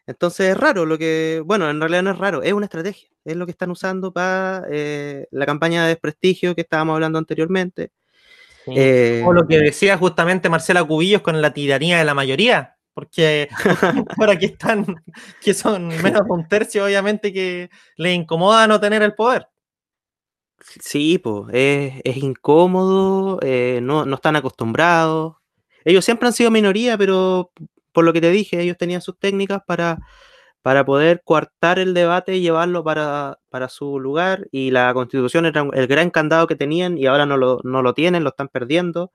[0.06, 3.36] Entonces es raro lo que, bueno, en realidad no es raro, es una estrategia, es
[3.36, 7.90] lo que están usando para eh, la campaña de desprestigio que estábamos hablando anteriormente,
[8.74, 13.48] eh, o lo que decía justamente Marcela Cubillos con la tiranía de la mayoría, porque
[14.16, 14.86] por aquí están,
[15.42, 19.48] que son menos de un tercio, obviamente, que les incomoda no tener el poder.
[20.80, 25.36] Sí, pues, es, incómodo, eh, no, no, están acostumbrados.
[25.84, 27.52] Ellos siempre han sido minoría, pero
[27.92, 29.98] por lo que te dije, ellos tenían sus técnicas para
[30.62, 34.48] para poder coartar el debate y llevarlo para, su lugar.
[34.50, 37.94] Y la constitución era el gran candado que tenían y ahora no lo, no lo
[37.94, 39.12] tienen, lo están perdiendo.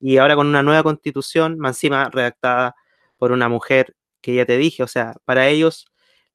[0.00, 2.76] Y ahora con una nueva constitución, más encima redactada
[3.16, 5.86] por una mujer que ya te dije, o sea, para ellos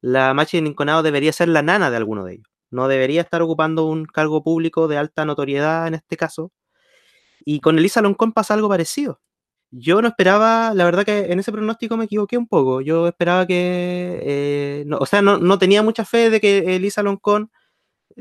[0.01, 2.47] la Machi de Inconado debería ser la nana de alguno de ellos.
[2.71, 6.51] No debería estar ocupando un cargo público de alta notoriedad en este caso.
[7.45, 9.21] Y con Elisa Loncón pasa algo parecido.
[9.71, 12.81] Yo no esperaba, la verdad que en ese pronóstico me equivoqué un poco.
[12.81, 17.51] Yo esperaba que, eh, no, o sea, no, tenía mucha fe de que Elisa Loncón,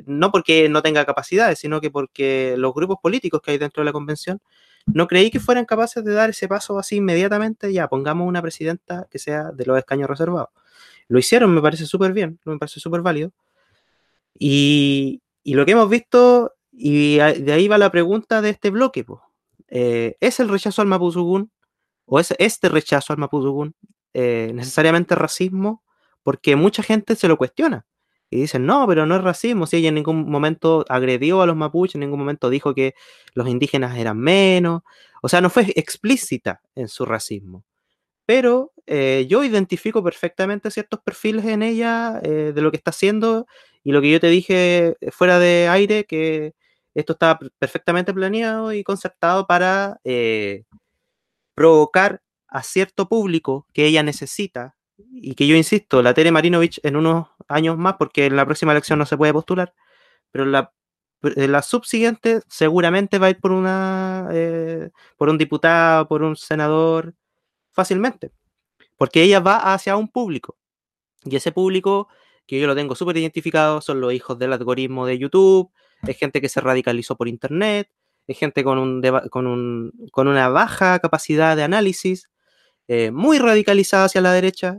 [0.06, 3.86] no porque no tenga capacidades, sino que porque los grupos políticos que hay dentro de
[3.86, 4.40] la convención,
[4.86, 9.06] no creí que fueran capaces de dar ese paso así inmediatamente, ya, pongamos una presidenta
[9.10, 10.50] que sea de los escaños reservados.
[11.08, 13.32] Lo hicieron, me parece súper bien, me parece súper válido.
[14.38, 19.20] Y, lo que hemos visto, y de ahí va la pregunta de este bloque, pues.
[19.68, 21.50] ¿es el rechazo al Mapuzugún
[22.06, 23.74] o es este rechazo al mapudungun
[24.14, 25.82] eh, necesariamente racismo,
[26.22, 27.84] porque mucha gente se lo cuestiona.
[28.30, 31.54] Y dicen, no, pero no es racismo, si ella en ningún momento agredió a los
[31.54, 32.94] mapuches, en ningún momento dijo que
[33.34, 34.82] los indígenas eran menos,
[35.22, 37.64] o sea, no fue explícita en su racismo.
[38.24, 43.46] Pero eh, yo identifico perfectamente ciertos perfiles en ella eh, de lo que está haciendo
[43.86, 46.54] y lo que yo te dije fuera de aire, que
[46.92, 50.64] esto estaba perfectamente planeado y concertado para eh,
[51.54, 56.96] provocar a cierto público que ella necesita y que yo insisto, la Tere Marinovich en
[56.96, 59.72] unos años más, porque en la próxima elección no se puede postular,
[60.32, 60.72] pero la,
[61.22, 67.14] la subsiguiente seguramente va a ir por una eh, por un diputado, por un senador,
[67.70, 68.32] fácilmente,
[68.96, 70.56] porque ella va hacia un público
[71.24, 72.08] y ese público
[72.46, 75.70] que yo lo tengo súper identificado son los hijos del algoritmo de YouTube,
[76.06, 77.90] es gente que se radicalizó por internet,
[78.26, 82.28] es gente con, un, con, un, con una baja capacidad de análisis,
[82.88, 84.78] eh, muy radicalizada hacia la derecha,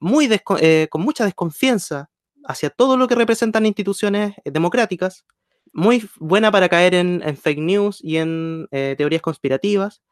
[0.00, 0.28] muy
[0.60, 2.10] eh, con mucha desconfianza
[2.44, 5.26] hacia todo lo que representan instituciones democráticas,
[5.72, 10.02] muy buena para caer en, fake news y en eh, teorías conspirativas.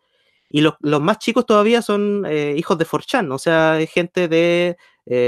[0.50, 4.76] Y los, más chicos todavía son hijos de Forchan, o sea, gente de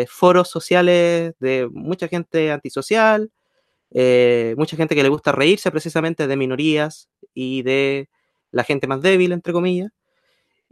[0.08, 3.30] foros sociales, de mucha gente antisocial,
[4.56, 8.08] mucha gente que le gusta reírse precisamente de minorías y de
[8.50, 9.90] la gente más débil, entre comillas.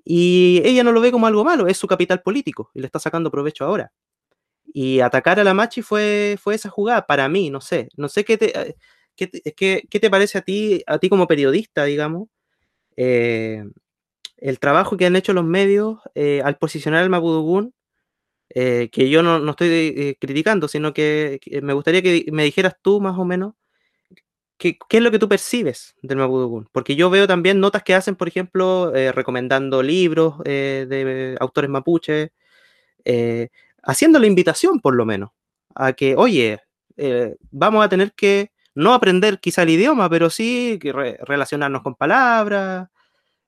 [0.04, 2.98] Y ella no lo ve como algo malo, es su capital político y le está
[2.98, 3.92] sacando provecho ahora.
[4.72, 7.88] Y atacar a la Machi fue, fue esa jugada para mí, no sé.
[7.96, 8.76] No sé qué te, eh,
[9.16, 12.28] qué, qué, te parece a ti, a ti como periodista, digamos,
[12.96, 13.64] eh,
[14.36, 17.72] el trabajo que han hecho los medios eh, al posicionar al Mapudungun,
[18.48, 23.18] que yo no, no estoy criticando, sino que, me gustaría que me dijeras tú más
[23.18, 23.54] o menos
[24.57, 26.68] ¿Qué, es lo que tú percibes del Mapudungun?
[26.72, 31.68] Porque yo veo también notas que hacen, por ejemplo, eh, recomendando libros eh, de autores
[31.70, 32.30] mapuches,
[33.04, 33.48] eh,
[33.83, 35.30] haciendo la invitación, por lo menos,
[35.74, 36.61] a que, oye,
[37.50, 42.88] vamos a tener que no aprender quizá el idioma, pero sí relacionarnos con palabras,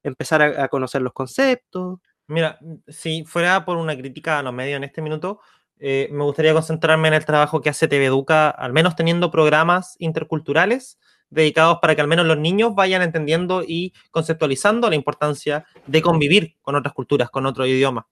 [0.03, 2.01] empezar a, conocer los conceptos.
[2.29, 2.59] Mira,
[2.89, 5.41] si fuera por una crítica a los medios en este minuto,
[5.79, 10.99] me gustaría concentrarme en el trabajo que hace TV Educa, al menos teniendo programas interculturales
[11.31, 16.57] dedicados para que al menos los niños vayan entendiendo y conceptualizando la importancia de convivir
[16.63, 18.07] con otras culturas, con otro idioma.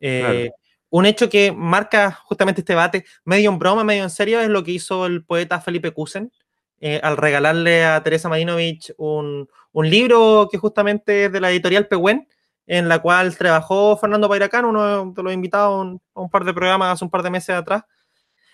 [0.00, 0.50] Eh,
[0.90, 4.62] un hecho que marca justamente este debate, medio en broma, medio en serio, es lo
[4.62, 6.32] que hizo el poeta Felipe Kusen
[6.80, 11.88] eh, al regalarle a Teresa Marinovich un, un, libro que justamente es de la editorial
[11.88, 12.28] Pehuen,
[12.66, 16.94] en la cual trabajó Fernando Pairacán, uno de los invitados a un par de programas
[16.94, 17.84] hace un par de meses atrás,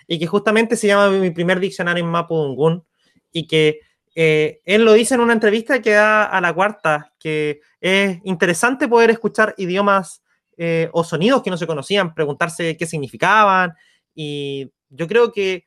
[0.07, 2.85] y que justamente se llama Mi primer diccionario en Mapudungun,
[3.31, 3.81] y que
[4.15, 8.89] eh, él lo dice en una entrevista que da a la cuarta, que es interesante
[8.89, 10.23] poder escuchar idiomas
[10.59, 13.73] eh, o sonidos que no se conocían, preguntarse qué significaban.
[14.15, 15.65] Y yo creo que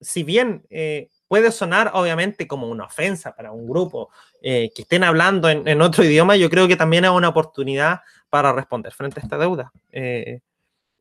[0.00, 4.10] si bien eh, puede sonar obviamente como una ofensa para un grupo
[4.42, 8.92] que estén hablando en, otro idioma, yo creo que también es una oportunidad para responder
[8.92, 9.72] frente a esta deuda.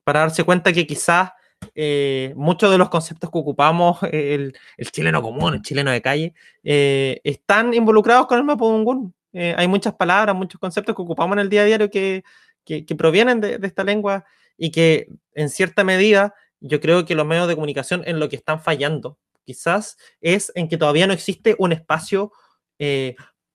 [0.04, 1.32] para darse cuenta que quizás
[1.76, 4.54] eh, muchos de los conceptos que ocupamos, el,
[4.92, 9.14] chileno común, el chileno de calle, eh, están involucrados con el Mapudungun.
[9.34, 12.24] Eh, hay muchas palabras, muchos conceptos que ocupamos en el día a día que,
[12.66, 14.26] que, provienen de, esta lengua
[14.58, 18.36] y que en cierta medida yo creo que los medios de comunicación en lo que
[18.36, 22.32] están fallando quizás es en que todavía no existe un espacio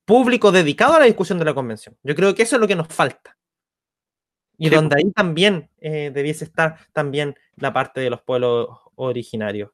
[0.07, 1.97] público dedicado a la discusión de la convención.
[2.01, 3.37] Yo creo que eso es lo que nos falta.
[4.57, 9.71] Y donde ahí también eh, debiese estar también la parte de los pueblos originarios.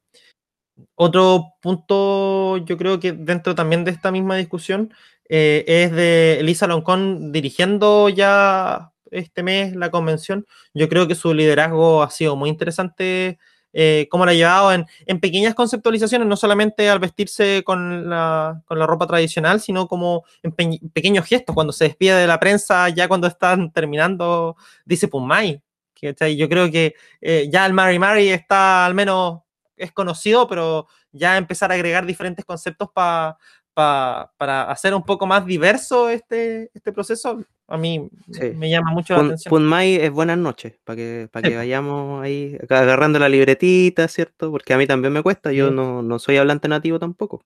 [0.95, 4.91] Otro punto, yo creo que dentro también de esta misma discusión,
[5.29, 10.47] eh, es de Elisa Loncón dirigiendo ya este mes la convención.
[10.73, 13.37] Yo creo que su liderazgo ha sido muy interesante
[13.73, 19.07] eh, cómo la ha llevado en, pequeñas conceptualizaciones, no solamente al vestirse con la, ropa
[19.07, 20.53] tradicional, sino como en
[20.91, 24.55] pequeños gestos, cuando se despide de la prensa, ya cuando están terminando,
[24.85, 25.61] dice Pumay.
[25.93, 29.39] Que, yo creo que eh, ya el Mary Mary está al menos
[29.77, 33.37] es conocido, pero ya empezar a agregar diferentes conceptos para
[33.73, 37.43] para hacer un poco más diverso este, este proceso,
[37.73, 38.07] a mí
[38.55, 39.49] me llama mucho la atención.
[39.49, 44.51] Punmay es buenas noches, para que, para que vayamos ahí agarrando la libretita, ¿cierto?
[44.51, 47.43] Porque a mí también me cuesta, yo no, no soy hablante nativo tampoco.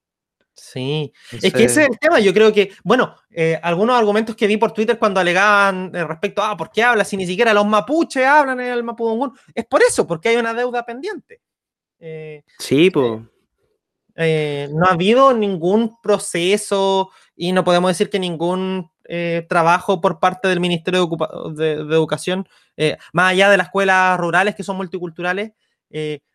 [0.52, 2.20] Sí, es que ese es el tema.
[2.20, 6.42] Yo creo que, bueno, eh, algunos argumentos que vi por Twitter cuando alegaban eh, respecto
[6.42, 9.64] a ah, por qué habla si ni siquiera los mapuches hablan en el mapudungún, es
[9.64, 11.40] por eso, porque hay una deuda pendiente.
[12.00, 13.22] Eh, sí, pues
[14.20, 20.20] eh, no ha habido ningún proceso y no podemos decir que ningún eh, trabajo por
[20.20, 21.08] parte del Ministerio
[21.54, 22.46] de, Educación,
[22.76, 25.52] eh, más allá de las escuelas rurales que son multiculturales,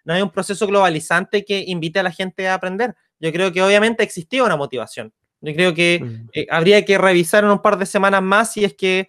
[0.03, 2.95] no hay un proceso globalizante que invite a la gente a aprender.
[3.19, 5.13] Yo creo que obviamente existía una motivación.
[5.41, 6.39] Yo creo que mm.
[6.49, 9.07] habría que revisar en un par de semanas más si es que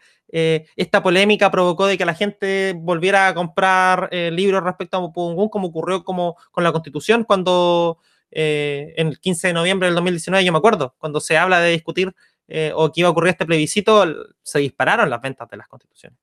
[0.77, 5.69] esta polémica provocó de que la gente volviera a comprar libros respecto a Mapudungun, como
[5.69, 8.01] ocurrió como con la Constitución cuando
[8.37, 11.71] eh, en el 15 de noviembre del 2019, yo me acuerdo, cuando se habla de
[11.71, 12.13] discutir
[12.49, 14.05] eh, o que iba a ocurrir este plebiscito,
[14.43, 16.19] se dispararon las ventas de las constituciones.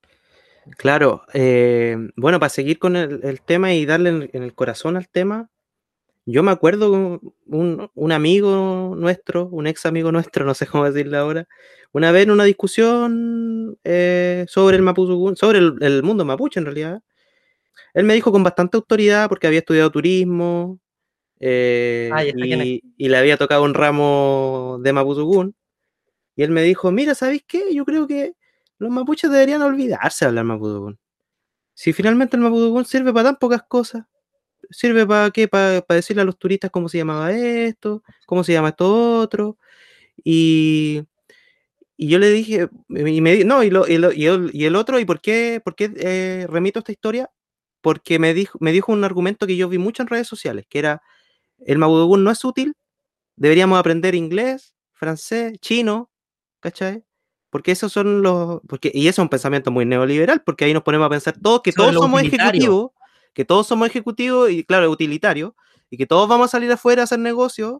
[0.77, 5.49] Claro, eh, bueno, para seguir con el, tema y darle en, el corazón al tema,
[6.25, 6.91] yo me acuerdo
[7.47, 11.47] un, un amigo nuestro, un ex amigo nuestro, no sé cómo decirle ahora,
[11.91, 13.77] una vez en una discusión
[14.47, 17.01] sobre el Mapuche, sobre el, mundo mapuche en realidad,
[17.93, 20.79] él me dijo con bastante autoridad, porque había estudiado turismo,
[21.43, 22.11] eh,
[22.97, 25.55] y, le había tocado un ramo de Mapuzugún.
[26.35, 27.73] Y él me dijo, mira, ¿sabéis qué?
[27.73, 28.35] Yo creo que
[28.77, 30.99] los mapuches deberían olvidarse de hablar Mapuzugún.
[31.73, 34.05] Si finalmente el Mapuzugún sirve para tan pocas cosas,
[34.69, 35.47] sirve para qué?
[35.47, 39.57] Para, decirle a los turistas cómo se llamaba esto, cómo se llama esto otro.
[40.23, 41.03] Y,
[41.97, 44.99] y yo le dije, y me no, y, lo, y, y, el, y, el, otro,
[44.99, 47.29] ¿y por qué, por qué eh, remito esta historia?
[47.81, 50.79] Porque me dijo, me dijo un argumento que yo vi mucho en redes sociales, que
[50.79, 51.01] era,
[51.65, 52.75] el Mapudungun no es útil,
[53.35, 56.10] deberíamos aprender inglés, francés, chino,
[56.61, 57.03] ¿cachai?
[57.49, 58.61] Porque esos son los.
[58.67, 61.61] Porque, y eso es un pensamiento muy neoliberal, porque ahí nos ponemos a pensar todos
[61.61, 62.91] que todos somos ejecutivos,
[63.33, 65.51] que todos somos ejecutivos y, claro, utilitarios,
[65.89, 67.79] y que todos vamos a salir afuera a hacer negocios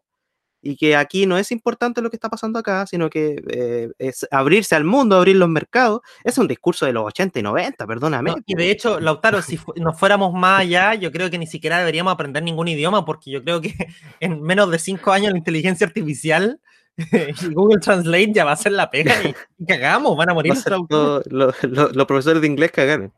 [0.62, 4.28] y que aquí no es importante lo que está pasando acá, sino que eh, es
[4.30, 6.02] abrirse al mundo, abrir los mercados.
[6.24, 8.36] Es un discurso de los 80 y 90, perdóname.
[8.46, 12.14] y de hecho, Lautaro, si nos fuéramos más allá, yo creo que ni siquiera deberíamos
[12.14, 13.74] aprender ningún idioma, porque yo creo que
[14.20, 16.62] en menos de cinco años la inteligencia artificial
[17.54, 19.34] Google Translate ya va a ser la pega y,
[19.66, 20.54] cagamos, van a morir.
[21.30, 23.14] los profesores de inglés cagaron.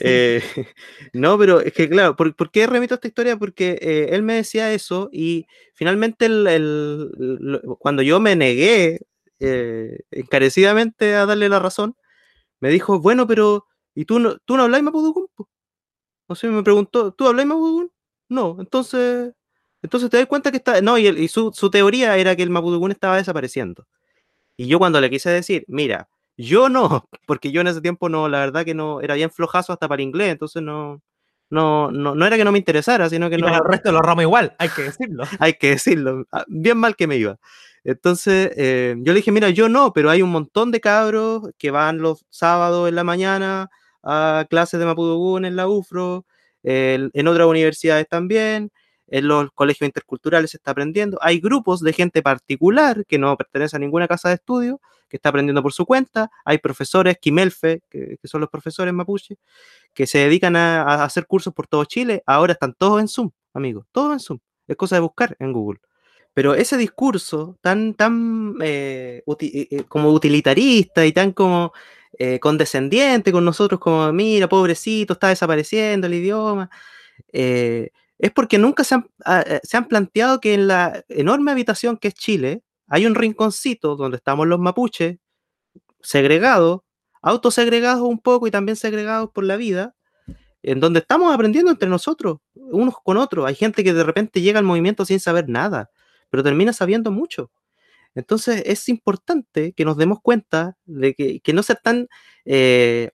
[0.00, 0.42] Eh,
[1.12, 3.36] no, pero es que claro, ¿por, qué remito a esta historia?
[3.36, 9.00] Porque eh, él me decía eso y finalmente el, cuando yo me negué
[9.38, 11.96] eh, encarecidamente a darle la razón,
[12.60, 15.28] me dijo, bueno, pero ¿y tú no, tú no hablas Mapudungun?
[16.26, 17.90] O sea, me preguntó, ¿tú hablas Mapudungun?
[18.28, 19.32] No, entonces,
[19.82, 22.90] entonces te das cuenta que está, no, y, su, su, teoría era que el Mapudungun
[22.90, 23.86] estaba desapareciendo.
[24.56, 28.28] Y yo cuando le quise decir, mira, yo no, porque yo en ese tiempo no,
[28.28, 31.02] la verdad que no, era bien flojazo hasta para inglés, entonces no,
[31.50, 33.48] no, no, era que no me interesara, sino que no.
[33.48, 35.24] el resto de los ramos igual, hay que decirlo.
[35.40, 37.38] hay que decirlo, ah, bien mal que me iba.
[37.82, 41.70] Entonces, eh, yo le dije, mira, yo no, pero hay un montón de cabros que
[41.70, 43.70] van los sábados en la mañana
[44.02, 46.26] a clases de Mapudungun en la UFRO,
[46.62, 48.70] en otras universidades también,
[49.10, 51.18] en los colegios interculturales se está aprendiendo.
[51.20, 55.30] Hay grupos de gente particular que no pertenece a ninguna casa de estudio, que está
[55.30, 56.30] aprendiendo por su cuenta.
[56.44, 59.36] Hay profesores, Quimelfe, que, son los profesores mapuche,
[59.92, 62.22] que se dedican a, hacer cursos por todo Chile.
[62.24, 64.38] Ahora están todos en Zoom, amigos, todos en Zoom.
[64.68, 65.80] Es cosa de buscar en Google.
[66.32, 71.72] Pero ese discurso tan, tan eh, eh, eh, como utilitarista y tan como
[72.42, 76.68] condescendiente con nosotros, como, mira, pobrecito, está desapareciendo el idioma
[78.20, 78.82] es porque nunca
[79.24, 83.14] ah, eh, se han, planteado que en la enorme habitación que es Chile hay un
[83.14, 85.16] rinconcito donde estamos los mapuches,
[86.02, 86.80] segregados,
[87.22, 89.94] autosegregados un poco y también segregados por la vida,
[90.62, 93.46] en donde estamos aprendiendo entre nosotros, unos con otros.
[93.46, 95.90] Hay gente que de repente llega al movimiento sin saber nada,
[96.28, 97.50] pero termina sabiendo mucho.
[98.14, 102.08] Entonces es importante que nos demos cuenta de que, no ser tan
[102.44, 103.10] eh,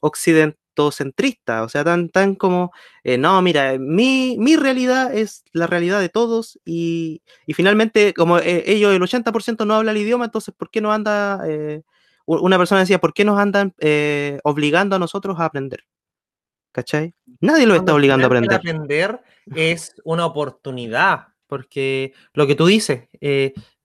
[0.90, 2.72] centrista, o sea, tan, tan como,
[3.04, 8.38] eh, no, mira, mi, mi, realidad es la realidad de todos y, y finalmente, como
[8.38, 11.82] eh, ellos, el 80% no habla el idioma, entonces, ¿por qué nos anda, eh,
[12.26, 13.74] una persona decía, ¿por qué nos andan
[14.42, 15.84] obligando a nosotros a aprender?
[16.72, 17.14] ¿Cachai?
[17.40, 18.58] Nadie lo está obligando a aprender.
[18.58, 19.20] Aprender
[19.54, 23.08] es una oportunidad, porque lo que tú dices,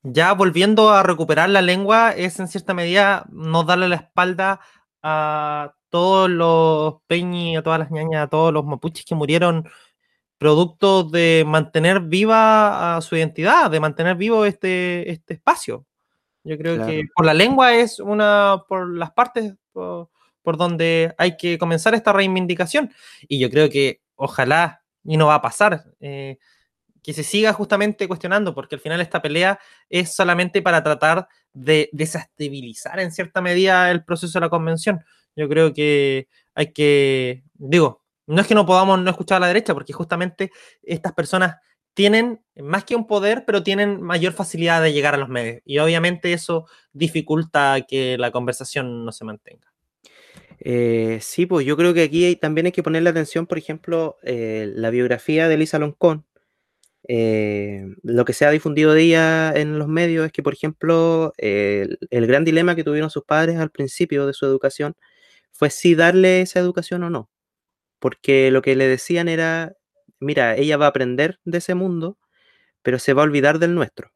[0.03, 4.59] ya volviendo a recuperar la lengua es en cierta medida no darle la espalda
[5.03, 9.69] a todos los peñi, a todas las ñañas, a todos los mapuches que murieron
[10.37, 15.85] producto de mantener viva su identidad, de mantener vivo este, este espacio.
[16.43, 20.09] Yo creo que por la lengua es una, por las partes por,
[20.57, 22.91] donde hay que comenzar esta reivindicación.
[23.27, 26.39] Y yo creo que ojalá, y no va a pasar, eh,
[27.03, 31.89] que se siga justamente cuestionando, porque al final esta pelea es solamente para tratar de
[31.91, 35.03] desestabilizar en cierta medida el proceso de la convención.
[35.35, 39.47] Yo creo que hay que, digo, no es que no podamos no escuchar a la
[39.47, 40.51] derecha, porque justamente
[40.83, 41.55] estas personas
[41.93, 45.61] tienen más que un poder, pero tienen mayor facilidad de llegar a los medios.
[45.65, 49.71] Y obviamente eso dificulta que la conversación no se mantenga.
[50.59, 54.71] Eh, sí, pues yo creo que aquí también hay que ponerle atención, por ejemplo, eh,
[54.75, 56.25] la biografía de Lisa Loncón.
[57.07, 61.33] Eh, lo que se ha difundido de ella en los medios es que, por ejemplo,
[61.37, 64.95] el, gran dilema que tuvieron sus padres al principio de su educación
[65.51, 67.29] fue si darle esa educación o no.
[67.99, 69.73] Porque lo que le decían era,
[70.19, 72.17] mira, ella va a aprender de ese mundo,
[72.83, 74.11] pero se va a olvidar del nuestro.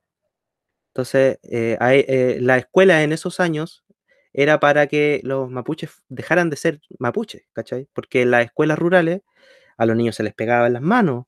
[0.90, 3.86] Entonces, la escuela en esos años
[4.34, 7.88] era para que los mapuches dejaran de ser mapuches, ¿cachai?
[7.94, 9.22] Porque en las escuelas rurales
[9.78, 11.26] a los niños se les pegaba en las manos,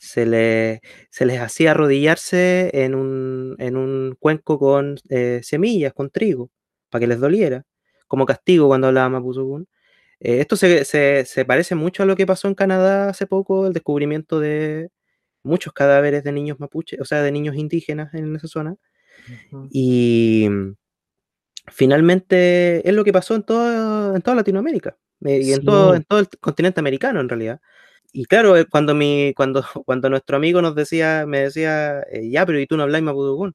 [0.00, 0.80] se, les,
[1.10, 6.50] se les hacía arrodillarse en un, en un cuenco con eh, semillas, con trigo,
[6.88, 7.64] para que les doliera,
[8.08, 9.68] como castigo cuando hablaba Mapuzugún.
[10.18, 13.74] Eh, esto se, se, parece mucho a lo que pasó en Canadá hace poco, el
[13.74, 14.88] descubrimiento de
[15.42, 18.76] muchos cadáveres de niños mapuches, o sea, de niños indígenas en esa zona.
[19.70, 20.48] Y
[21.66, 24.96] finalmente es lo que pasó en, todo, en toda Latinoamérica
[25.26, 27.60] eh, y en, todo, en todo el continente americano en realidad.
[28.12, 32.46] Y claro, eh, cuando, mi, cuando, cuando nuestro amigo nos decía, me decía, eh, ya,
[32.46, 33.54] pero ¿y tú no hablas mapudungún?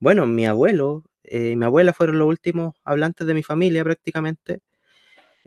[0.00, 4.60] Bueno, mi abuelo y mi abuela fueron los últimos hablantes de mi familia prácticamente,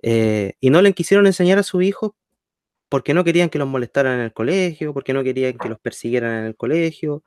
[0.01, 2.16] y no le quisieron enseñar a su hijo
[2.89, 6.39] porque no querían que los molestaran en el colegio, porque no querían que los persiguieran
[6.39, 7.24] en el colegio,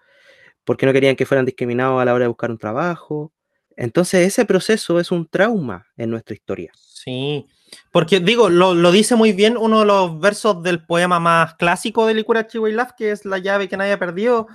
[0.64, 3.33] porque no querían que fueran discriminados a la hora de buscar un trabajo.
[3.76, 6.72] Entonces ese proceso es un trauma en nuestra historia.
[6.74, 7.47] Sí,
[7.91, 12.14] porque digo, lo, dice muy bien uno de los versos del poema más clásico de
[12.14, 14.47] Licura Chihuahua, que es La llave que nadie ha perdido.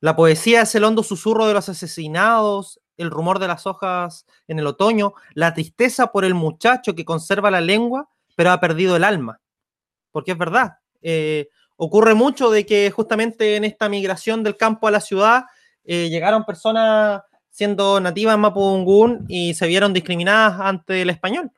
[0.00, 4.58] La poesía es el hondo susurro de los asesinados, el rumor de las hojas en
[4.58, 9.04] el otoño, la tristeza por el muchacho que conserva la lengua, pero ha perdido el
[9.04, 9.40] alma.
[10.12, 14.90] Porque es verdad, eh, ocurre mucho de que justamente en esta migración del campo a
[14.90, 15.44] la ciudad
[15.84, 21.50] eh, llegaron personas siendo nativas mapudungún y se vieron discriminadas ante el español.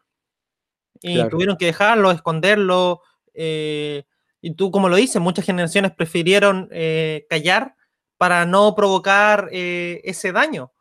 [1.01, 3.03] Y tuvieron que dejarlo, esconderlo.
[3.34, 4.05] Eh,
[4.40, 7.74] y tú, como lo dices, muchas generaciones prefirieron eh, callar
[8.16, 10.72] para no provocar eh, ese daño,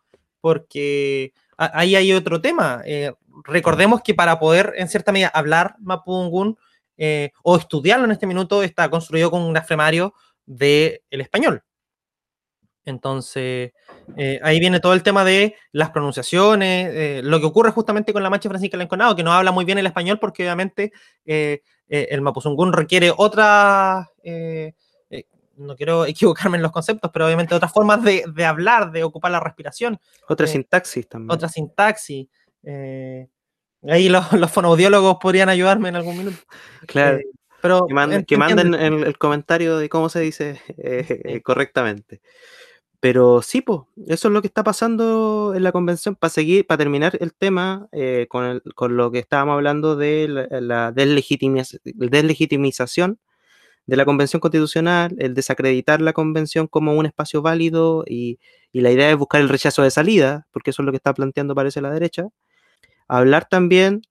[0.42, 2.84] porque ahí hay otro tema.
[3.44, 6.58] recordemos que para poder, en cierta medida, hablar mapudungún
[7.44, 10.14] o estudiarlo en este minuto, está construido con un afremario
[10.46, 11.64] del español.
[12.86, 13.74] Entonces,
[14.16, 18.24] eh, ahí viene todo el tema de las pronunciaciones, eh, lo que ocurre justamente con
[18.24, 20.94] la Mancha Francisca Enconado, que no habla muy bien el español porque obviamente
[21.26, 24.08] eh, el Mapuzungún requiere otra,
[25.58, 29.40] no quiero equivocarme en los conceptos, pero obviamente otras formas de, hablar, de ocupar la
[29.40, 30.00] respiración.
[30.28, 31.32] Otra sintaxis también.
[31.32, 32.28] Otra sintaxis.
[32.64, 36.38] ahí los, los fonoaudiólogos podrían ayudarme en algún minuto.
[36.86, 37.20] Claro.
[37.62, 37.94] pero que,
[38.38, 40.62] manden, el, comentario de cómo se dice
[41.44, 42.22] correctamente.
[43.00, 46.16] Pero sí, pues, eso es lo que está pasando en la convención.
[46.16, 48.62] Para seguir, para terminar el tema eh, con,
[48.98, 53.20] lo que estábamos hablando de la, deslegitimización
[53.86, 58.40] de la convención constitucional, el desacreditar la convención como un espacio válido y,
[58.74, 61.56] la idea es buscar el rechazo de salida, porque eso es lo que está planteando,
[61.56, 62.28] parece, la derecha.
[63.08, 64.02] Hablar también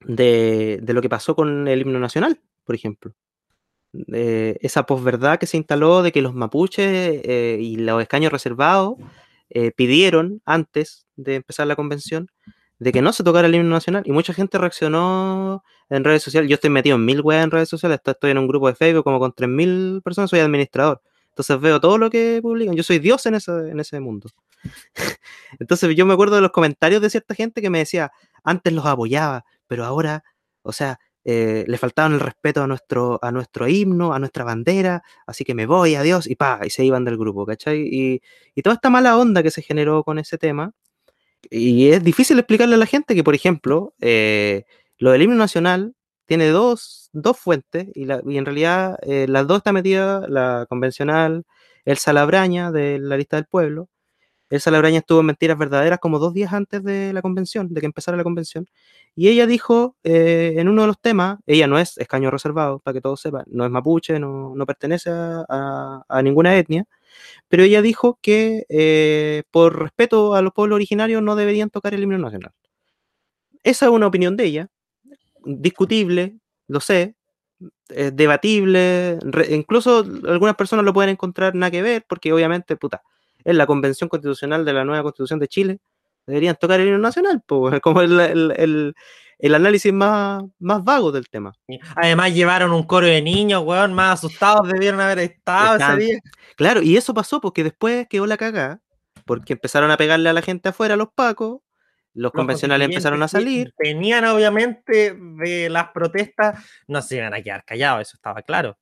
[0.00, 3.14] de, de lo que pasó con el himno nacional, por ejemplo
[3.92, 8.94] esa posverdad que se instaló de que los mapuches eh, y los escaños reservados
[9.50, 12.28] eh, pidieron antes de empezar la convención
[12.78, 16.48] de que no se tocara el himno nacional y mucha gente reaccionó en redes sociales.
[16.48, 19.04] Yo estoy metido en mil weas en redes sociales, estoy en un grupo de Facebook
[19.04, 21.02] como con 3.000 personas, soy administrador.
[21.30, 22.76] Entonces veo todo lo que publican.
[22.76, 24.28] Yo soy Dios en ese, en ese mundo.
[25.58, 28.12] Entonces yo me acuerdo de los comentarios de cierta gente que me decía,
[28.44, 30.22] antes los apoyaba, pero ahora,
[30.62, 35.02] o sea, eh, le faltaban el respeto a nuestro, a nuestro himno, a nuestra bandera,
[35.26, 37.80] así que me voy, adiós, y pa, y se iban del grupo, ¿cachai?
[37.82, 38.22] Y,
[38.54, 40.72] y toda esta mala onda que se generó con ese tema,
[41.50, 44.64] y es difícil explicarle a la gente que, por ejemplo, eh,
[44.98, 45.94] lo del himno nacional
[46.26, 50.66] tiene dos, dos fuentes, y, la, y en realidad eh, las dos están metidas, la
[50.68, 51.44] convencional,
[51.84, 53.88] el Salabraña de la lista del pueblo,
[54.50, 57.86] Elsa Labraña estuvo en Mentiras Verdaderas como dos días antes de la convención, de que
[57.86, 58.66] empezara la convención.
[59.14, 62.94] Y ella dijo eh, en uno de los temas, ella no es escaño reservado, para
[62.94, 66.84] que todos sepan, no es mapuche, no, pertenece a, ninguna etnia,
[67.48, 72.02] pero ella dijo que eh, por respeto a los pueblos originarios no deberían tocar el
[72.02, 72.52] himno nacional.
[73.62, 74.68] Esa es una opinión de ella,
[75.44, 76.38] discutible,
[76.68, 77.14] lo sé,
[77.88, 79.18] es debatible,
[79.50, 83.02] incluso algunas personas lo pueden encontrar nada que ver, porque obviamente, puta,
[83.44, 85.78] en la Convención Constitucional de la nueva Constitución de Chile,
[86.26, 87.42] deberían tocar el himno nacional,
[87.82, 88.94] como el,
[89.40, 91.52] el análisis más, más vago del tema.
[91.96, 96.20] Además llevaron un coro de niños, weón, más asustados debieron haber estado ese día.
[96.56, 98.80] Claro, y eso pasó porque después quedó la cagada,
[99.24, 101.60] porque empezaron a pegarle a la gente afuera, a los pacos,
[102.12, 103.72] los, convencionales empezaron a salir.
[103.78, 108.76] Venían obviamente de las protestas, no se iban a quedar callados, eso estaba claro.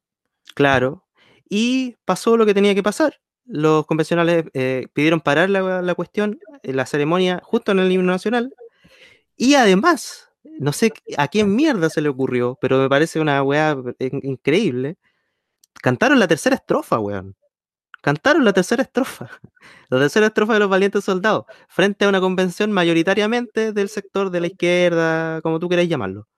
[0.55, 1.07] Claro,
[1.49, 3.21] y pasó lo que tenía que pasar.
[3.49, 8.55] Los convencionales eh, pidieron parar la, la cuestión, la ceremonia, justo en el himno nacional,
[9.39, 13.77] y además, no sé a quién mierda se le ocurrió, pero me parece una weá
[14.01, 14.99] increíble.
[15.83, 17.37] Cantaron la tercera estrofa, weón.
[18.03, 19.31] Cantaron la tercera estrofa.
[19.91, 21.47] La tercera estrofa de los valientes soldados.
[21.69, 26.29] Frente a una convención mayoritariamente del sector de la izquierda, como tú queráis llamarlo.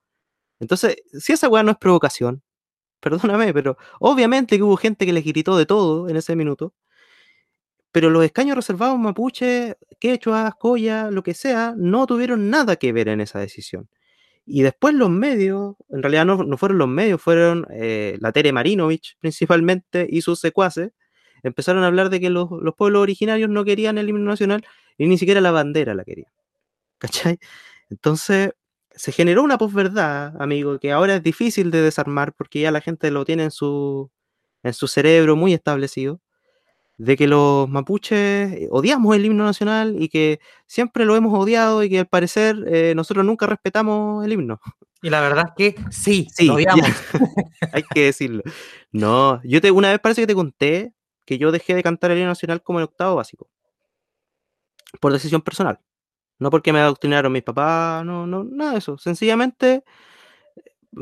[0.60, 2.42] Entonces, si esa weá no es provocación,
[3.00, 6.74] perdóname, pero obviamente que hubo gente que les gritó de todo en ese minuto
[7.92, 13.08] pero los escaños reservados mapuche, quechua, coya, lo que sea, no tuvieron nada que ver
[13.08, 13.88] en esa decisión.
[14.46, 19.16] Y después los medios, en realidad no, fueron los medios, fueron eh, la Tere Marinovich
[19.20, 20.92] principalmente y sus secuaces,
[21.42, 24.64] empezaron a hablar de que los, pueblos originarios no querían el himno nacional
[24.98, 26.30] y ni siquiera la bandera la querían.
[26.98, 27.38] ¿Cachai?
[27.90, 28.52] Entonces
[28.92, 33.10] se generó una posverdad, amigo, que ahora es difícil de desarmar porque ya la gente
[33.10, 34.10] lo tiene en su,
[34.62, 36.20] en su cerebro muy establecido
[37.00, 41.82] de que los mapuches eh, odiamos el himno nacional y que siempre lo hemos odiado
[41.82, 44.60] y que al parecer eh, nosotros nunca respetamos el himno.
[45.00, 46.86] Y la verdad es que sí, sí lo odiamos.
[47.72, 48.42] hay que decirlo.
[48.92, 50.92] No, yo te, una vez parece que te conté
[51.24, 53.48] que yo dejé de cantar el himno nacional como el octavo básico.
[55.00, 55.80] Por decisión personal.
[56.38, 58.98] No porque me adoctrinaron mis papás, no, no, nada de eso.
[58.98, 59.84] Sencillamente,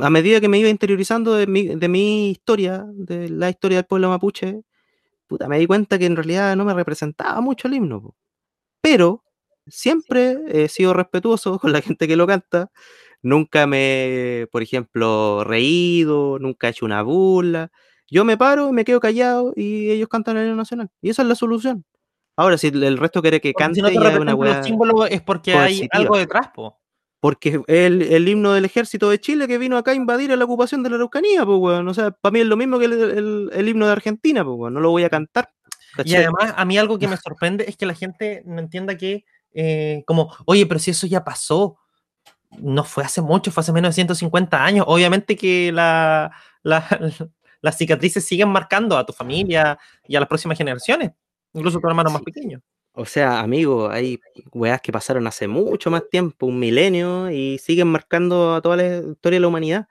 [0.00, 3.86] a medida que me iba interiorizando de mi, de mi historia, de la historia del
[3.86, 4.62] pueblo mapuche,
[5.28, 8.16] puta, me di cuenta que en realidad no me representaba mucho el himno.
[8.80, 9.24] Pero
[9.66, 12.70] siempre he sido respetuoso con la gente que lo canta.
[13.22, 17.70] Nunca me, por ejemplo, reído, nunca he hecho una burla.
[18.10, 20.90] Yo me paro, me quedo callado y ellos cantan el himno nacional.
[21.02, 21.84] Y esa es la solución.
[22.36, 26.16] Ahora, si el resto quiere que cante, si no una símbolo es porque hay algo
[26.16, 26.78] detrás, po
[27.20, 30.82] porque el, el himno del ejército de Chile que vino acá a invadir la ocupación
[30.82, 31.88] de la Araucanía, pues, weón.
[31.88, 34.74] O sea, para mí es lo mismo que el, el, himno de Argentina, pues, weón.
[34.74, 35.50] No lo voy a cantar.
[36.04, 39.24] Y además, a mí algo que me sorprende es que la gente no entienda que,
[39.52, 41.76] eh, como, oye, pero si eso ya pasó,
[42.50, 44.84] no fue hace mucho, fue hace menos de 150 años.
[44.88, 46.86] Obviamente que la, la,
[47.60, 51.10] las cicatrices siguen marcando a tu familia y a las próximas generaciones,
[51.52, 52.62] incluso a tu hermano más pequeño.
[53.00, 54.20] O sea, amigo, hay
[54.52, 58.96] weas que pasaron hace mucho más tiempo, un milenio, y siguen marcando a toda la
[58.98, 59.86] historia de la humanidad.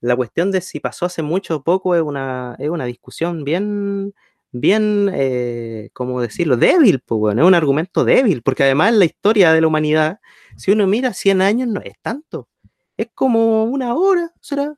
[0.00, 4.14] La cuestión de si pasó hace mucho o poco es una, es una discusión bien,
[4.52, 6.56] bien, eh, ¿cómo decirlo?
[6.58, 10.20] Débil, pues, bueno, es un argumento débil, porque además en la historia de la humanidad,
[10.56, 12.48] si uno mira 100 años, no es tanto.
[12.96, 14.76] Es como una hora, ¿será?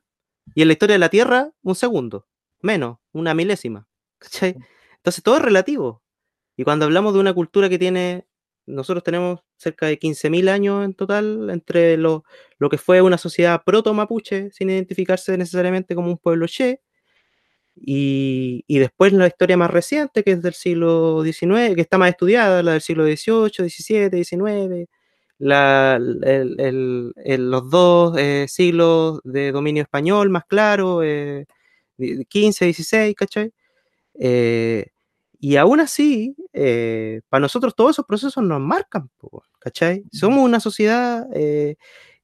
[0.55, 2.27] Y en la historia de la Tierra, un segundo,
[2.61, 3.87] menos, una milésima.
[4.19, 4.57] ¿cachai?
[4.97, 6.01] Entonces todo es relativo.
[6.59, 8.25] Y cuando hablamos de una cultura que tiene,
[8.65, 12.25] nosotros tenemos cerca de 15.000 años en total entre lo,
[12.57, 16.81] lo que fue una sociedad proto-mapuche, sin identificarse necesariamente como un pueblo che,
[17.77, 22.09] y, y, después la historia más reciente, que es del siglo XIX, que está más
[22.09, 24.89] estudiada, la del siglo XVIII, XVII, XIX,
[27.39, 31.45] los dos eh, siglos de dominio español más claro, eh,
[31.97, 33.53] 15, XVI, ¿cachai?
[34.19, 34.87] Eh,
[35.39, 39.09] y aún así, eh, para nosotros todos esos procesos nos marcan,
[39.59, 40.03] ¿cachai?
[40.11, 41.77] Somos una sociedad, eh,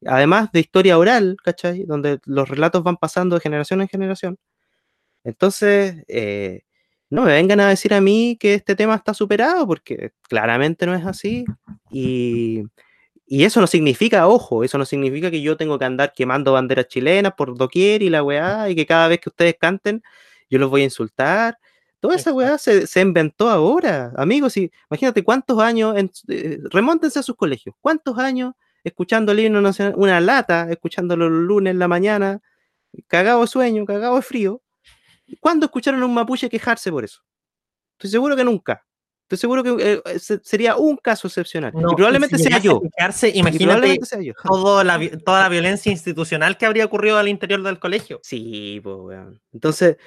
[0.06, 1.86] además de historia oral, ¿cachai?
[1.86, 4.38] Donde los relatos van pasando de generación en generación.
[5.24, 6.64] Entonces, eh,
[7.10, 10.94] no me vengan a decir a mí que este tema está superado, porque claramente no
[10.96, 11.46] es así.
[11.92, 12.64] Y,
[13.26, 16.88] y eso no significa, ojo, eso no significa que yo tengo que andar quemando banderas
[16.90, 20.04] chilenas por doquier y la weá, y que cada vez que ustedes canten,
[20.50, 21.58] yo los voy a insultar
[22.06, 24.56] Toda esa weá se, inventó ahora, amigos.
[24.58, 25.96] Y imagínate cuántos años,
[26.28, 28.54] eh, remóntense a sus colegios, cuántos años
[28.84, 32.42] escuchando el himno nacional, una lata, escuchándolo los lunes en la mañana,
[33.08, 34.62] cagado de sueño, cagado de frío.
[35.40, 37.24] ¿Cuándo escucharon a un mapuche quejarse por eso?
[37.94, 38.86] Estoy seguro que nunca.
[39.24, 41.74] Estoy seguro que eh, eh, sería un caso excepcional.
[41.76, 42.84] y probablemente sea yo.
[43.34, 43.98] imagínate
[44.46, 48.20] toda la violencia institucional que habría ocurrido al interior del colegio.
[48.22, 49.42] Sí, pues, weón.
[49.52, 49.98] Entonces,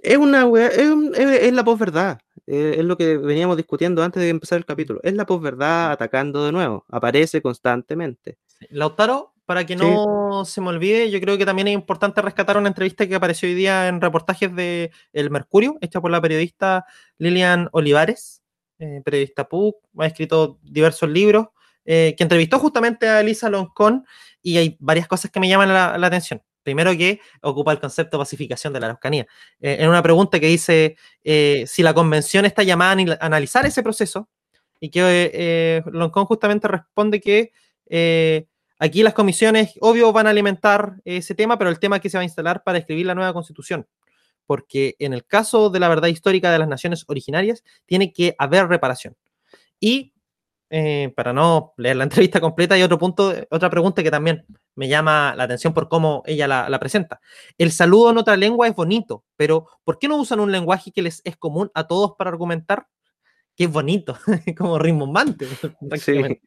[0.00, 2.18] es una es, la posverdad.
[2.46, 5.00] Eh, es lo que veníamos discutiendo antes de empezar el capítulo.
[5.02, 6.84] Es la posverdad atacando de nuevo.
[6.88, 8.38] Aparece constantemente.
[8.70, 12.68] Lautaro, para que no se me olvide, yo creo que también es importante rescatar una
[12.68, 16.86] entrevista que apareció hoy día en reportajes de El Mercurio, hecha por la periodista
[17.18, 18.42] Lilian Olivares,
[18.78, 21.48] eh, periodista PUC, ha escrito diversos libros,
[21.84, 24.06] eh, que entrevistó justamente a Elisa Loncón
[24.40, 26.42] y hay varias cosas que me llaman la, atención.
[26.64, 29.26] Primero que ocupa el concepto de pacificación de la Araucanía.
[29.60, 33.82] Eh, en una pregunta que dice eh, si la convención está llamada a analizar ese
[33.82, 34.28] proceso,
[34.80, 37.52] y que eh, Loncón justamente responde que
[38.78, 42.22] aquí las comisiones, obvio, van a alimentar ese tema, pero el tema que se va
[42.22, 43.86] a instalar para escribir la nueva constitución.
[44.46, 48.66] Porque en el caso de la verdad histórica de las naciones originarias, tiene que haber
[48.68, 49.16] reparación.
[49.80, 50.13] Y
[50.70, 54.44] eh, para no leer la entrevista completa, hay otro punto, otra pregunta que también
[54.74, 57.20] me llama la atención por cómo ella la, presenta.
[57.58, 61.02] El saludo en otra lengua es bonito, pero ¿por qué no usan un lenguaje que
[61.02, 62.88] les es común a todos para argumentar?
[63.56, 64.18] Que es bonito,
[64.56, 65.46] como rimbombante.
[65.98, 66.40] Sí.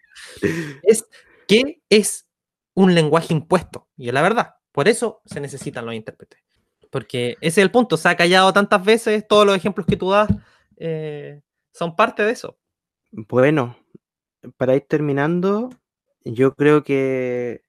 [0.81, 1.07] Es
[1.47, 2.27] que es
[2.73, 4.55] un lenguaje impuesto, y es la verdad.
[4.71, 6.39] Por eso se necesitan los intérpretes.
[6.91, 7.97] Porque ese es el punto.
[7.97, 10.29] Se ha callado tantas veces, todos los ejemplos que tú das
[10.77, 11.41] eh,
[11.73, 12.57] son parte de eso.
[13.11, 13.77] Bueno,
[14.57, 15.69] para ir terminando,
[16.23, 17.61] yo creo que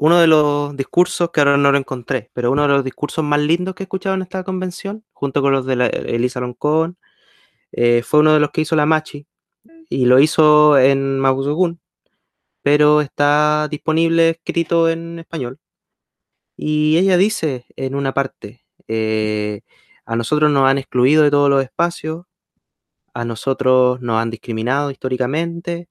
[0.00, 3.40] uno de los discursos, que ahora no lo encontré, pero uno de los discursos más
[3.40, 5.74] lindos que he escuchado en esta convención, junto con los de
[6.06, 6.98] Elisa Loncón,
[7.72, 9.26] eh, fue uno de los que hizo la Machi,
[9.88, 11.80] y lo hizo en Mapuzugún,
[12.62, 15.58] pero está disponible escrito en español.
[16.56, 19.62] Y ella dice en una parte, eh,
[20.04, 22.26] a nosotros nos han excluido de todos los espacios,
[23.18, 25.88] a nosotros nos han discriminado históricamente.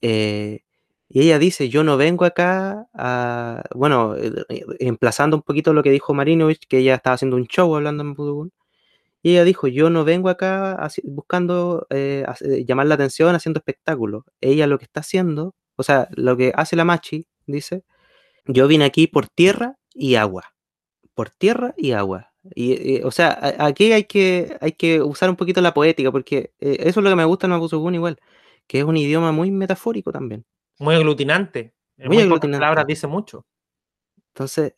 [0.00, 0.60] Eh,
[1.08, 5.82] y ella dice, yo no vengo acá a, bueno, eh, eh, emplazando un poquito lo
[5.82, 8.52] que dijo Marinovich, que ella estaba haciendo un show hablando en Budugún,
[9.22, 11.86] y ella dijo, yo no vengo acá buscando
[12.66, 14.24] llamar la atención, haciendo espectáculos.
[14.40, 17.84] Ella lo que está haciendo, o sea, lo que hace la Machi, dice,
[18.46, 20.54] yo vine aquí por tierra y agua.
[21.14, 22.31] Por tierra y agua.
[22.54, 26.76] Y, o sea, aquí hay que, hay que usar un poquito la poética, porque eh,
[26.80, 28.18] eso es lo que me gusta en Mapuzugún igual,
[28.66, 30.44] que es un idioma muy metafórico también.
[30.78, 31.72] Muy aglutinante.
[31.98, 32.58] muy, aglutinante.
[32.58, 33.46] palabras dice mucho.
[34.34, 34.74] Entonces,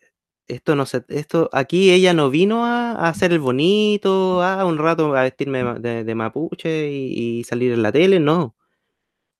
[0.47, 5.17] esto no se, esto, aquí ella no vino a, hacer el bonito, a un rato
[5.17, 8.57] a vestirme de, mapuche y, salir en la tele, no.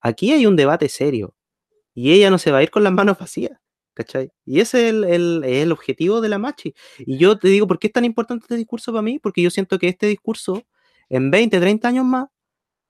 [0.01, 1.35] Aquí hay un debate serio.
[1.95, 3.59] Y ella no se va a ir con las manos vacías.
[3.95, 4.33] ¿Cachai?
[4.45, 6.75] Y ese es el, objetivo de la Machi.
[6.99, 9.21] Y yo te digo, ¿por qué es tan importante este discurso para mí?
[9.21, 10.65] Porque yo siento que este discurso,
[11.09, 12.27] en 20, 30 años más,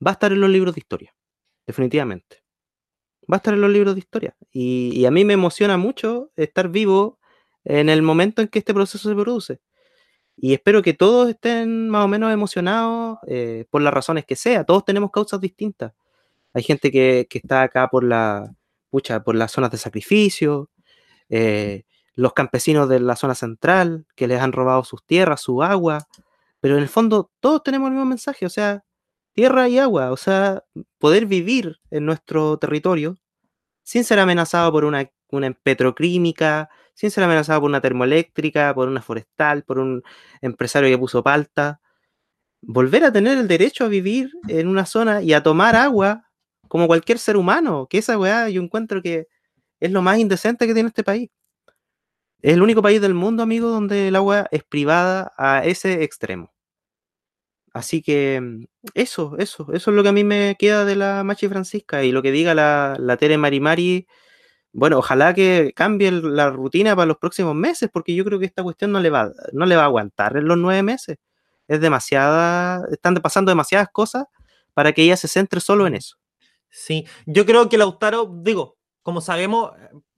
[0.05, 1.15] va a estar en los libros de historia.
[1.67, 2.43] Definitivamente.
[3.31, 4.37] Va a estar en los libros de historia.
[4.51, 7.19] Y, a mí me emociona mucho estar vivo
[7.65, 9.61] en el momento en que este proceso se produce.
[10.37, 14.65] Y espero que todos estén más o menos emocionados eh, por las razones que sea.
[14.65, 15.93] Todos tenemos causas distintas.
[16.55, 18.55] Hay gente que, que está acá por la,
[18.95, 20.71] pucha, por las zonas de sacrificio,
[21.29, 26.07] eh, los campesinos de la zona central que les han robado sus tierras, su agua,
[26.61, 28.85] pero en el fondo todos tenemos el mismo mensaje, o sea,
[29.35, 30.65] tierra y agua, o sea,
[30.99, 33.17] poder vivir en nuestro territorio
[33.83, 39.03] sin ser amenazado por una, una petroquímica, sin ser amenazado por una termoeléctrica, por una
[39.03, 40.03] forestal, por un
[40.41, 41.81] empresario que puso palta.
[42.63, 46.31] Volver a tener el derecho a vivir en una zona y a tomar agua
[46.69, 49.29] como cualquier ser humano, que esa weá yo encuentro que
[49.85, 51.31] es lo más indecente que tiene este país.
[52.41, 56.55] Es el único país del mundo, amigo, donde el agua es privada a ese extremo.
[57.75, 58.65] Así que mm,
[58.95, 62.13] eso, eso, eso es lo que a mí me queda de la Machi Francisca y
[62.13, 64.07] lo que diga la, la Tere Marimari.
[64.73, 68.63] Bueno, ojalá que cambie la rutina para los próximos meses, porque yo creo que esta
[68.63, 71.19] cuestión no le va, no le va a aguantar en los nueve meses.
[71.69, 74.25] Es demasiada, están pasando demasiadas cosas
[74.75, 76.17] para que ella se centre solo en eso.
[76.71, 78.74] Sí, yo creo que Lautaro, digo,
[79.05, 79.73] como sabemos,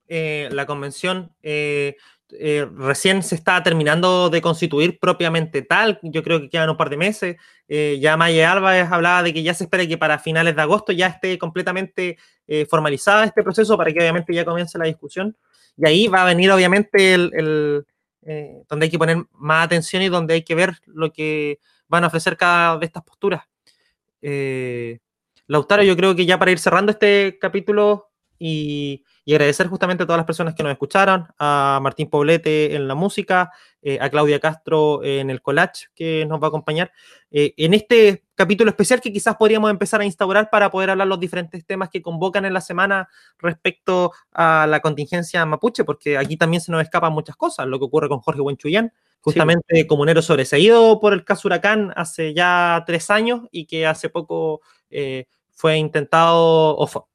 [0.06, 1.96] eh, la convención eh,
[2.30, 5.98] eh, recién se está terminando de constituir propiamente tal.
[6.02, 7.36] Yo creo que quedan un par de meses.
[7.68, 11.08] ya Maya Álvarez hablaba de que ya se espera que para finales de agosto ya
[11.08, 12.16] esté completamente
[12.70, 15.36] formalizada este proceso para que obviamente ya comience la discusión.
[15.76, 17.84] Y ahí va a venir obviamente el,
[18.68, 21.58] donde hay que poner más atención y donde hay que ver lo que
[21.88, 23.42] van a ofrecer cada de estas posturas.
[25.48, 28.05] Lautaro, yo creo que ya para ir cerrando este capítulo
[28.38, 32.94] y, agradecer justamente a todas las personas que nos escucharon, a Martín Poblete en la
[32.94, 33.50] música,
[33.82, 36.92] eh, a Claudia Castro en el collage que nos va a acompañar,
[37.32, 41.18] eh, en este capítulo especial que quizás podríamos empezar a instaurar para poder hablar los
[41.18, 43.08] diferentes temas que convocan en la semana
[43.38, 47.86] respecto a la contingencia mapuche, porque aquí también se nos escapan muchas cosas, lo que
[47.86, 53.40] ocurre con Jorge Buenchuyán, justamente comunero sobreseído por el caso Huracán hace ya tres años
[53.50, 57.08] y que hace poco eh, fue intentado, o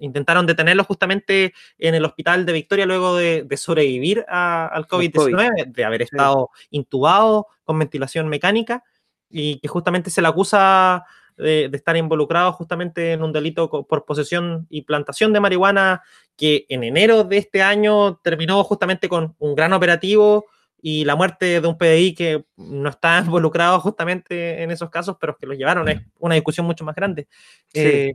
[0.00, 6.02] intentaron detenerlo justamente en el hospital de Victoria luego de, sobrevivir al COVID-19, de haber
[6.02, 8.84] estado intubado con ventilación mecánica
[9.28, 11.04] y que justamente se le acusa
[11.36, 16.02] de, de estar involucrados justamente en un delito por posesión y plantación de marihuana
[16.36, 20.46] que en enero de este año terminó justamente con un gran operativo
[20.86, 25.34] y la muerte de un PDI que no está involucrado justamente en esos casos, pero
[25.34, 25.88] que los llevaron.
[25.88, 27.26] Es una discusión mucho más grande.
[27.72, 27.80] Sí.
[27.80, 28.14] Eh,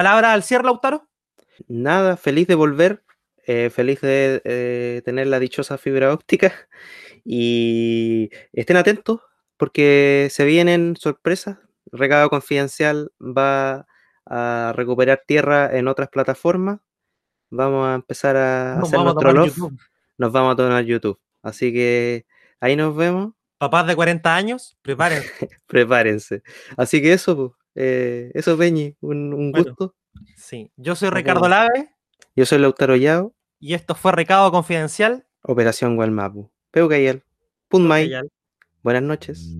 [0.00, 1.10] ¿Palabra al cierre, Lautaro?
[1.68, 3.04] Nada, feliz de volver,
[3.46, 6.54] eh, feliz de eh, tener la dichosa fibra óptica
[7.22, 9.20] y estén atentos
[9.58, 11.58] porque se vienen sorpresas.
[11.92, 13.86] Recado Confidencial va
[14.24, 16.80] a recuperar tierra en otras plataformas.
[17.50, 19.54] Vamos a empezar a Nos hacer nuestro love.
[19.54, 19.78] YouTube.
[20.16, 21.20] Nos vamos a tomar YouTube.
[21.42, 22.24] Así que
[22.58, 23.34] ahí nos vemos.
[23.58, 25.28] Papás de 40 años, prepárense.
[25.66, 26.42] Prepárense.
[26.78, 29.66] Así que eso, pues, eh, eso, Peñi, un, un Bueno.
[29.76, 29.94] gusto.
[30.36, 30.70] Sí.
[30.76, 31.48] Yo soy Ricardo.
[31.48, 31.90] Lave
[32.36, 35.26] Yo soy Lautaro Yao, y esto fue Recado Confidencial.
[35.42, 36.50] Operación Gualmapu.
[37.68, 38.08] Punmay.
[38.08, 38.22] Ya-
[38.82, 39.54] Buenas noches.